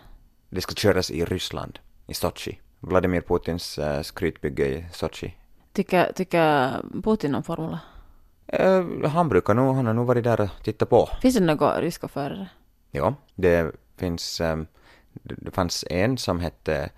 Det 0.50 0.60
ska 0.60 0.74
köras 0.74 1.10
i 1.10 1.24
Ryssland, 1.24 1.78
i 2.06 2.14
Sochi. 2.14 2.58
Vladimir 2.86 3.20
Putins 3.20 3.78
uh, 3.78 4.02
skrytbygge 4.02 4.66
i 4.66 4.86
Sochi. 4.92 5.34
Tycker, 5.72 6.12
tycker 6.12 6.82
Putin 7.02 7.34
om 7.34 7.42
Formula? 7.42 7.80
Eh, 8.46 8.84
han 9.04 9.28
brukar 9.28 9.54
nog, 9.54 9.74
han 9.76 9.86
har 9.86 9.94
nog 9.94 10.06
varit 10.06 10.24
där 10.24 10.40
och 10.40 10.48
tittat 10.62 10.90
på. 10.90 11.08
Finns 11.22 11.34
det 11.34 11.40
några 11.40 11.80
ryska 11.80 12.08
förare? 12.08 12.48
Ja, 12.90 13.14
det 13.34 13.72
finns, 13.96 14.40
ehm, 14.40 14.66
det 15.12 15.50
fanns 15.50 15.84
en 15.90 16.18
som 16.18 16.40
hette 16.40 16.90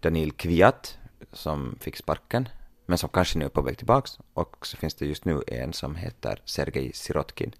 Danil 0.00 0.32
Kviat 0.32 0.98
som 1.32 1.76
fick 1.80 1.96
sparken, 1.96 2.48
men 2.86 2.98
som 2.98 3.08
kanske 3.08 3.38
nu 3.38 3.44
är 3.44 3.48
på 3.48 3.62
väg 3.62 3.78
tillbaks. 3.78 4.18
Och 4.34 4.66
så 4.66 4.76
finns 4.76 4.94
det 4.94 5.06
just 5.06 5.24
nu 5.24 5.42
en 5.46 5.72
som 5.72 5.94
heter 5.94 6.42
Sergej 6.44 6.92
Sirotkin 6.94 7.52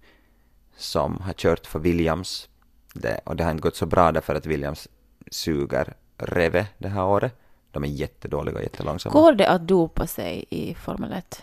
som 0.76 1.20
har 1.20 1.32
kört 1.32 1.66
för 1.66 1.78
Williams. 1.78 2.48
Det, 2.94 3.20
och 3.24 3.36
det 3.36 3.44
har 3.44 3.50
inte 3.50 3.62
gått 3.62 3.76
så 3.76 3.86
bra 3.86 4.12
därför 4.12 4.34
att 4.34 4.46
Williams 4.46 4.88
suger 5.30 5.94
Reve 6.18 6.66
det 6.78 6.88
här 6.88 7.04
året. 7.04 7.34
De 7.76 7.84
är 7.84 7.88
jättedåliga 7.88 8.56
och 8.56 8.62
jättelångsamma. 8.62 9.12
Går 9.12 9.32
det 9.32 9.48
att 9.48 9.68
dopa 9.68 10.06
sig 10.06 10.44
i 10.50 10.74
Formel 10.74 11.12
1? 11.12 11.42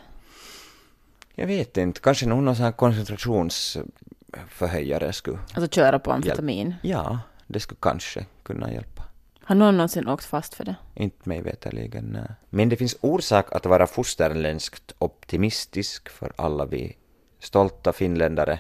Jag 1.36 1.48
vet 1.48 1.78
inte, 1.78 2.00
kanske 2.00 2.26
någon 2.26 2.56
sån 2.56 2.66
här 2.66 2.72
koncentrationsförhöjare 2.72 5.14
skulle... 5.14 5.40
Alltså 5.54 5.68
köra 5.68 6.00
på 6.00 6.12
amfetamin? 6.12 6.76
Ja, 6.82 7.20
det 7.48 7.60
skulle 7.60 7.80
kanske 7.82 8.26
kunna 8.44 8.72
hjälpa. 8.72 9.04
Har 9.44 9.56
någon 9.56 9.78
någonsin 9.78 10.08
åkt 10.08 10.26
fast 10.26 10.54
för 10.54 10.66
det? 10.66 10.76
Inte 10.96 11.30
mig 11.30 11.42
veterligen. 11.42 12.06
nej. 12.06 12.32
Men 12.50 12.70
det 12.70 12.76
finns 12.76 12.98
orsak 13.02 13.54
att 13.54 13.66
vara 13.66 13.88
fosterländskt 13.88 14.94
optimistisk 15.00 16.10
för 16.10 16.34
alla 16.36 16.66
vi 16.66 16.98
stolta 17.40 17.94
finländare. 17.94 18.60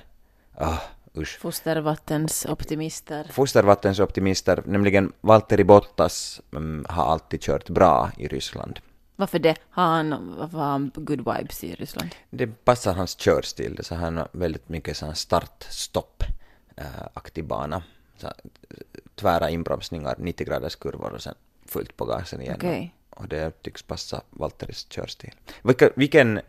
Ah, 0.55 0.77
usch. 1.17 1.39
Fostervattens 1.39 2.45
optimister. 2.45 3.27
Fostervattens 3.31 3.99
optimister, 3.99 4.63
nämligen 4.65 5.13
Valtteri 5.21 5.63
Bottas, 5.63 6.41
mm, 6.51 6.85
har 6.89 7.05
alltid 7.05 7.41
kört 7.41 7.69
bra 7.69 8.11
i 8.17 8.27
Ryssland. 8.27 8.79
Varför 9.15 9.39
det? 9.39 9.55
Har 9.69 9.83
han, 9.83 10.35
varför 10.37 10.57
har 10.57 10.65
han 10.65 10.91
good 10.95 11.19
vibes 11.19 11.63
i 11.63 11.75
Ryssland? 11.75 12.15
Det 12.29 12.47
passar 12.47 12.93
hans 12.93 13.19
körstil, 13.19 13.79
så 13.81 13.95
han 13.95 14.17
har 14.17 14.27
väldigt 14.31 14.69
mycket 14.69 14.97
sån 14.97 15.15
start-stopp 15.15 16.23
äh, 16.75 16.85
aktig 17.13 17.45
bana. 17.45 17.83
Så, 18.17 18.27
här, 18.27 18.35
tvära 19.15 19.49
inbromsningar, 19.49 20.15
90 20.17 20.47
graders 20.47 20.75
kurvor 20.75 21.13
och 21.13 21.21
sen 21.21 21.35
fullt 21.65 21.97
på 21.97 22.05
gasen 22.05 22.41
igen. 22.41 22.55
Okej. 22.55 22.95
Och 23.09 23.27
det 23.27 23.61
tycks 23.61 23.83
passa 23.83 24.21
Valtteris 24.29 24.87
körstil. 24.89 25.33
Vilka, 25.63 25.89
vilken 25.95 26.41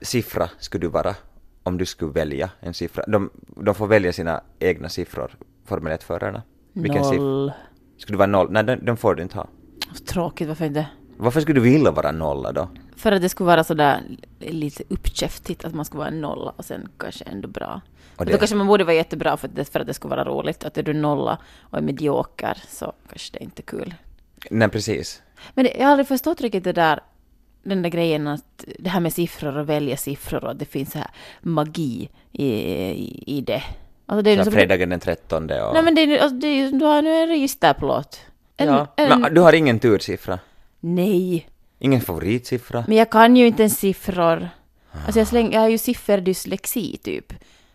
siffra 0.00 0.50
skulle 0.58 0.84
du 0.84 0.88
vara 0.88 1.14
om 1.66 1.78
du 1.78 1.86
skulle 1.86 2.12
välja 2.12 2.50
en 2.60 2.74
siffra? 2.74 3.04
De, 3.06 3.30
de 3.46 3.74
får 3.74 3.86
välja 3.86 4.12
sina 4.12 4.40
egna 4.58 4.88
siffror, 4.88 5.30
Formel 5.64 5.92
1-förarna. 5.92 6.42
Vilken 6.72 7.04
siffra? 7.04 7.24
Noll. 7.24 7.52
Skulle 7.98 8.14
du 8.14 8.18
vara 8.18 8.26
noll? 8.26 8.48
Nej, 8.50 8.64
den, 8.64 8.84
den 8.84 8.96
får 8.96 9.14
du 9.14 9.22
inte 9.22 9.36
ha. 9.38 9.46
Tråkigt, 10.08 10.48
varför 10.48 10.64
inte? 10.64 10.86
Varför 11.16 11.40
skulle 11.40 11.60
du 11.60 11.70
vilja 11.70 11.90
vara 11.90 12.12
nolla 12.12 12.52
då? 12.52 12.68
För 12.96 13.12
att 13.12 13.22
det 13.22 13.28
skulle 13.28 13.46
vara 13.46 13.64
sådär 13.64 14.00
lite 14.38 14.82
uppkäftigt, 14.88 15.64
att 15.64 15.74
man 15.74 15.84
skulle 15.84 15.98
vara 15.98 16.08
en 16.08 16.20
nolla 16.20 16.52
och 16.56 16.64
sen 16.64 16.88
kanske 16.98 17.24
ändå 17.24 17.48
bra. 17.48 17.80
Och 18.16 18.26
Då 18.26 18.32
det- 18.32 18.38
kanske 18.38 18.56
man 18.56 18.66
borde 18.66 18.84
vara 18.84 18.94
jättebra 18.94 19.36
för 19.36 19.48
att, 19.48 19.56
det, 19.56 19.64
för 19.64 19.80
att 19.80 19.86
det 19.86 19.94
skulle 19.94 20.10
vara 20.16 20.24
roligt. 20.24 20.64
Att 20.64 20.78
är 20.78 20.82
du 20.82 20.92
nolla 20.92 21.38
och 21.60 21.78
är 21.78 21.82
medioker 21.82 22.58
så 22.68 22.92
kanske 23.08 23.38
det 23.38 23.44
inte 23.44 23.60
är 23.62 23.64
kul. 23.64 23.94
Nej, 24.50 24.68
precis. 24.68 25.22
Men 25.54 25.64
det, 25.64 25.74
jag 25.78 25.84
har 25.84 25.90
aldrig 25.90 26.08
förstått 26.08 26.40
riktigt 26.40 26.64
det 26.64 26.72
där, 26.72 27.00
den 27.68 27.82
där 27.82 27.90
grejen 27.90 28.26
att 28.26 28.64
det 28.78 28.90
här 28.90 29.00
med 29.00 29.12
siffror 29.12 29.56
och 29.56 29.68
välja 29.68 29.96
siffror 29.96 30.44
och 30.44 30.50
att 30.50 30.58
det 30.58 30.64
finns 30.64 30.92
så 30.92 30.98
här 30.98 31.10
magi 31.40 32.08
i, 32.32 32.46
i, 32.46 33.24
i 33.26 33.40
det. 33.40 33.62
Alltså 34.06 34.22
det 34.22 34.30
är 34.30 34.38
Så 34.38 34.44
så- 34.44 34.50
fredagen 34.50 34.88
den 34.88 35.00
13 35.00 35.42
och... 35.42 35.74
Nej 35.74 35.82
men 35.82 35.94
det 35.94 36.00
är, 36.00 36.18
alltså 36.18 36.36
det 36.36 36.46
är, 36.46 36.70
du 36.72 36.84
har 36.84 37.02
nu 37.02 37.14
en 37.14 37.28
registerplåt. 37.28 38.20
En, 38.56 38.68
ja. 38.68 38.86
en, 38.96 39.20
Men 39.20 39.34
du 39.34 39.40
har 39.40 39.52
ingen 39.52 39.78
tursiffra? 39.78 40.38
Nej, 40.80 41.48
Ingen 41.78 42.00
favoritsiffra? 42.00 42.84
men 42.88 42.96
jag 42.96 43.10
kan 43.10 43.36
ju 43.36 43.46
inte 43.46 43.62
ens 43.62 43.78
siffror. 43.78 44.48
Alltså 45.06 45.20
jag, 45.20 45.28
släng, 45.28 45.52
jag 45.52 45.60
har 45.60 45.68
ju 45.68 45.78
sifferdyslexi 45.78 46.96
typ. 47.02 47.32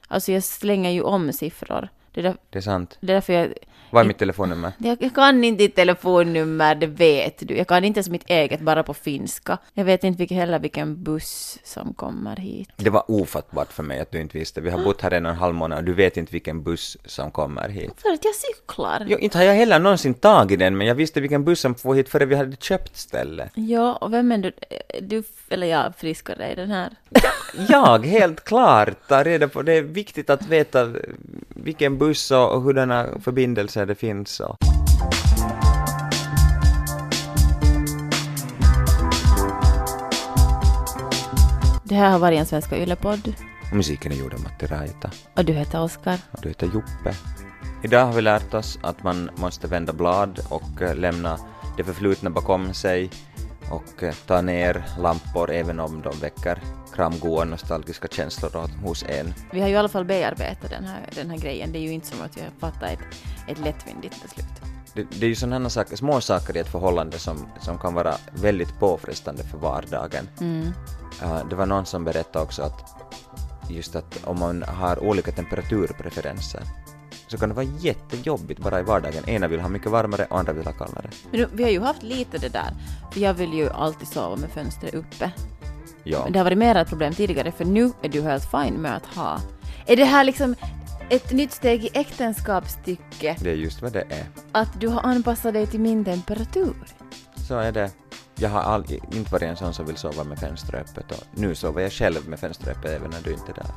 Alltså 0.08 0.32
jag 0.32 0.44
slänger 0.44 0.90
ju 0.92 1.02
om 1.02 1.34
siffror. 1.34 1.90
Det 2.14 2.20
är, 2.22 2.24
där, 2.24 2.36
Det 2.50 2.58
är 2.60 2.62
sant. 2.62 2.98
det 3.02 3.12
är 3.12 3.16
därför 3.16 3.34
jag... 3.34 3.54
Vad 3.94 4.04
är 4.04 4.08
mitt 4.08 4.18
telefonnummer? 4.18 4.72
Jag, 4.78 4.98
jag 5.02 5.16
kan 5.16 5.44
inte 5.44 5.64
ditt 5.64 5.76
telefonnummer, 5.76 6.76
det 6.76 6.88
vet 6.88 7.48
du. 7.48 7.58
Jag 7.58 7.68
kan 7.68 7.84
inte 7.84 7.98
ens 7.98 8.10
mitt 8.10 8.30
eget, 8.30 8.60
bara 8.62 8.84
på 8.84 8.94
finska. 8.94 9.58
Jag 9.74 9.86
vet 9.86 10.04
inte 10.04 10.18
vilken, 10.18 10.38
heller 10.38 10.60
vilken 10.60 11.04
buss 11.04 11.60
som 11.64 11.94
kommer 11.94 12.36
hit. 12.36 12.70
Det 12.76 12.90
var 12.90 13.12
ofattbart 13.12 13.74
för 13.74 13.84
mig 13.84 14.00
att 14.00 14.12
du 14.12 14.22
inte 14.22 14.38
visste. 14.38 14.62
Vi 14.62 14.70
har 14.70 14.84
bott 14.84 15.02
här 15.02 15.12
en 15.12 15.26
och 15.26 15.32
en 15.32 15.38
halv 15.38 15.56
månad 15.56 15.78
och 15.78 15.84
du 15.84 15.94
vet 15.94 16.18
inte 16.18 16.32
vilken 16.32 16.64
buss 16.64 16.98
som 17.06 17.32
kommer 17.32 17.70
hit. 17.70 17.92
För 18.02 18.10
att 18.10 18.26
jag 18.26 18.36
cyklar. 18.36 19.06
Jo, 19.10 19.18
inte 19.18 19.38
har 19.38 19.46
jag 19.46 19.54
heller 19.56 19.80
någonsin 19.80 20.14
tagit 20.14 20.60
den, 20.60 20.78
men 20.78 20.88
jag 20.88 20.96
visste 20.96 21.22
vilken 21.22 21.46
buss 21.46 21.60
som 21.60 21.76
får 21.76 21.96
hit 21.96 22.10
före 22.10 22.26
vi 22.26 22.36
hade 22.36 22.56
köpt 22.56 22.98
stället. 22.98 23.52
Ja, 23.56 23.96
och 23.96 24.14
vem 24.14 24.32
är 24.32 24.38
du? 24.38 24.52
Du, 25.02 25.24
eller 25.50 25.68
jag, 25.68 25.94
friskare 25.98 26.52
i 26.52 26.56
den 26.56 26.72
här. 26.72 26.90
Jag, 27.54 28.06
helt 28.06 28.44
klart, 28.44 29.08
tar 29.08 29.24
reda 29.24 29.48
på 29.48 29.62
det. 29.62 29.74
är 29.74 29.82
viktigt 29.82 30.30
att 30.30 30.48
veta 30.48 30.94
vilken 31.50 31.98
buss 31.98 32.32
och 32.32 32.62
hurdana 32.62 33.08
förbindelser 33.24 33.86
det 33.86 33.96
finns. 33.96 34.40
Och. 34.40 34.58
Det 41.84 41.96
här 41.96 42.12
har 42.12 42.20
varit 42.20 42.40
en 42.40 42.46
Svenska 42.46 42.78
Yle-podd. 42.78 43.34
Musiken 43.74 44.12
är 44.12 44.16
gjord 44.16 44.34
av 44.34 44.42
Matti 44.42 44.66
Raita. 44.66 45.12
Och 45.36 45.46
du 45.46 45.54
heter 45.54 45.82
Oskar. 45.82 46.18
Och 46.32 46.40
du 46.42 46.50
heter 46.50 46.66
Joppe. 46.66 47.16
Idag 47.84 48.06
har 48.06 48.14
vi 48.14 48.22
lärt 48.22 48.54
oss 48.54 48.80
att 48.84 49.04
man 49.04 49.30
måste 49.36 49.68
vända 49.68 49.94
blad 49.94 50.40
och 50.50 50.82
eh, 50.82 50.96
lämna 50.96 51.40
det 51.78 51.84
förflutna 51.84 52.30
bakom 52.30 52.74
sig 52.74 53.10
och 53.72 54.04
eh, 54.04 54.14
ta 54.28 54.42
ner 54.42 54.84
lampor 55.00 55.52
även 55.52 55.80
om 55.80 56.02
de 56.02 56.20
väcker 56.20 56.60
kramgoa 56.96 57.44
nostalgiska 57.44 58.08
känslor 58.08 58.70
hos 58.84 59.04
en. 59.04 59.34
Vi 59.52 59.62
har 59.62 59.68
ju 59.68 59.74
i 59.74 59.78
alla 59.78 59.90
fall 59.90 60.06
bearbetat 60.06 60.70
den 60.70 60.84
här, 60.84 61.10
den 61.16 61.30
här 61.30 61.38
grejen. 61.38 61.72
Det 61.72 61.80
är 61.80 61.82
ju 61.82 61.92
inte 61.92 62.08
som 62.08 62.22
att 62.22 62.38
vi 62.38 62.42
har 62.42 62.50
fattat 62.60 62.92
ett, 62.92 63.00
ett 63.48 63.60
lättvindigt 63.60 64.22
beslut. 64.22 64.46
Det, 64.94 65.04
det 65.20 65.26
är 65.26 65.30
ju 65.30 65.36
sådana 65.36 65.70
saker, 65.70 65.96
små 65.96 66.22
saker 66.22 66.58
i 66.58 66.60
ett 66.60 66.72
förhållande 66.72 67.20
som, 67.20 67.48
som 67.60 67.78
kan 67.78 67.94
vara 67.94 68.16
väldigt 68.32 68.80
påfrestande 68.80 69.44
för 69.44 69.58
vardagen. 69.58 70.28
Eh, 71.22 71.48
det 71.50 71.56
var 71.56 71.66
någon 71.66 71.86
som 71.86 72.04
berättade 72.04 72.46
också 72.46 72.64
att 72.64 73.02
just 73.70 73.96
att 73.96 74.20
om 74.24 74.40
man 74.40 74.64
har 74.64 75.04
olika 75.04 75.32
temperaturpreferenser 75.32 76.62
så 77.32 77.38
kan 77.38 77.50
det 77.50 77.56
vara 77.56 77.66
jättejobbigt 77.80 78.60
bara 78.60 78.80
i 78.80 78.84
vardagen. 78.84 79.30
Ena 79.30 79.48
vill 79.48 79.60
ha 79.60 79.70
mycket 79.70 79.92
varmare 79.92 80.26
och 80.30 80.40
andra 80.40 80.54
vill 80.54 80.66
ha 80.66 80.74
kallare. 80.74 81.10
Men 81.32 81.40
du, 81.40 81.48
vi 81.54 81.64
har 81.64 81.70
ju 81.70 81.80
haft 81.80 82.04
lite 82.04 82.38
det 82.38 82.50
där. 82.50 82.74
För 83.12 83.20
jag 83.20 83.34
vill 83.34 83.54
ju 83.54 83.70
alltid 83.70 84.08
sova 84.08 84.36
med 84.36 84.50
fönstret 84.50 84.94
uppe. 84.94 85.32
Ja. 86.04 86.24
Men 86.24 86.34
det 86.34 86.40
har 86.40 86.44
varit 86.44 86.58
mer 86.58 86.76
ett 86.76 86.90
problem 86.90 87.14
tidigare, 87.14 87.52
för 87.52 87.66
nu 87.66 87.92
är 88.02 88.10
du 88.10 88.22
helt 88.22 88.52
fine 88.52 88.74
med 88.74 88.96
att 88.96 89.06
ha. 89.06 89.40
Är 89.86 89.98
det 89.98 90.06
här 90.06 90.24
liksom 90.24 90.56
ett 91.10 91.32
nytt 91.32 91.52
steg 91.52 91.84
i 91.84 91.90
äktenskapstycke? 91.94 93.36
Det 93.40 93.50
är 93.50 93.56
just 93.56 93.82
vad 93.82 93.94
det 93.94 94.02
är. 94.10 94.26
Att 94.52 94.82
du 94.82 94.88
har 94.88 95.02
anpassat 95.02 95.54
dig 95.54 95.68
till 95.68 95.80
min 95.80 96.06
temperatur? 96.06 96.76
Så 97.48 97.58
är 97.58 97.72
det. 97.72 97.92
Jag 98.36 98.50
har 98.50 98.62
aldrig, 98.62 99.04
inte 99.12 99.32
varit 99.32 99.44
en 99.44 99.56
sån 99.56 99.74
som 99.74 99.86
vill 99.86 99.98
sova 99.98 100.24
med 100.24 100.40
fönstret 100.40 100.90
öppet 100.90 101.12
och 101.12 101.40
nu 101.40 101.56
sover 101.56 101.82
jag 101.82 101.92
själv 101.92 102.28
med 102.28 102.40
fönstret 102.40 102.78
öppet 102.78 102.92
även 102.92 103.12
när 103.12 103.22
du 103.22 103.32
inte 103.34 103.52
är 103.52 103.56
där. 103.56 103.72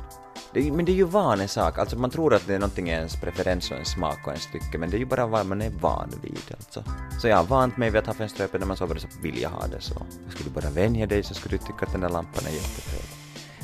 Det, 0.55 0.71
men 0.71 0.85
det 0.85 0.91
är 0.91 0.95
ju 0.95 1.03
vanesak, 1.03 1.77
alltså 1.77 1.97
man 1.97 2.09
tror 2.09 2.33
att 2.33 2.47
det 2.47 2.55
är 2.55 2.59
någonting 2.59 2.89
i 2.89 2.91
ens 2.91 3.15
preferens 3.15 3.71
och 3.71 3.77
en 3.77 3.85
smak 3.85 4.27
och 4.27 4.33
en 4.33 4.39
stycke 4.39 4.77
men 4.77 4.89
det 4.89 4.97
är 4.97 4.99
ju 4.99 5.05
bara 5.05 5.27
vad 5.27 5.45
man 5.45 5.61
är 5.61 5.69
van 5.69 6.09
vid 6.21 6.39
alltså. 6.51 6.83
Så 7.21 7.27
jag 7.27 7.37
har 7.37 7.43
vant 7.43 7.77
mig 7.77 7.89
vid 7.89 7.99
att 7.99 8.07
ha 8.07 8.13
fönstret 8.13 8.45
öppet 8.45 8.59
när 8.59 8.67
man 8.67 8.77
sover 8.77 8.95
så 8.95 9.07
vill 9.21 9.41
jag 9.41 9.49
ha 9.49 9.67
det 9.67 9.81
så. 9.81 10.05
Skulle 10.29 10.49
du 10.49 10.61
bara 10.61 10.69
vänja 10.69 11.05
dig 11.05 11.23
så 11.23 11.33
skulle 11.33 11.57
du 11.57 11.65
tycka 11.65 11.85
att 11.85 11.91
den 11.91 12.01
där 12.01 12.09
lampan 12.09 12.45
är 12.45 12.51
jättetrevlig. 12.51 13.09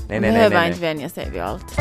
Nej, 0.10 0.20
Man 0.20 0.22
nej, 0.22 0.32
nej, 0.32 0.32
behöver 0.32 0.56
nej, 0.56 0.68
inte 0.68 0.82
nej. 0.82 0.94
vänja 0.94 1.10
sig 1.10 1.30
vid 1.30 1.42
allt. 1.42 1.78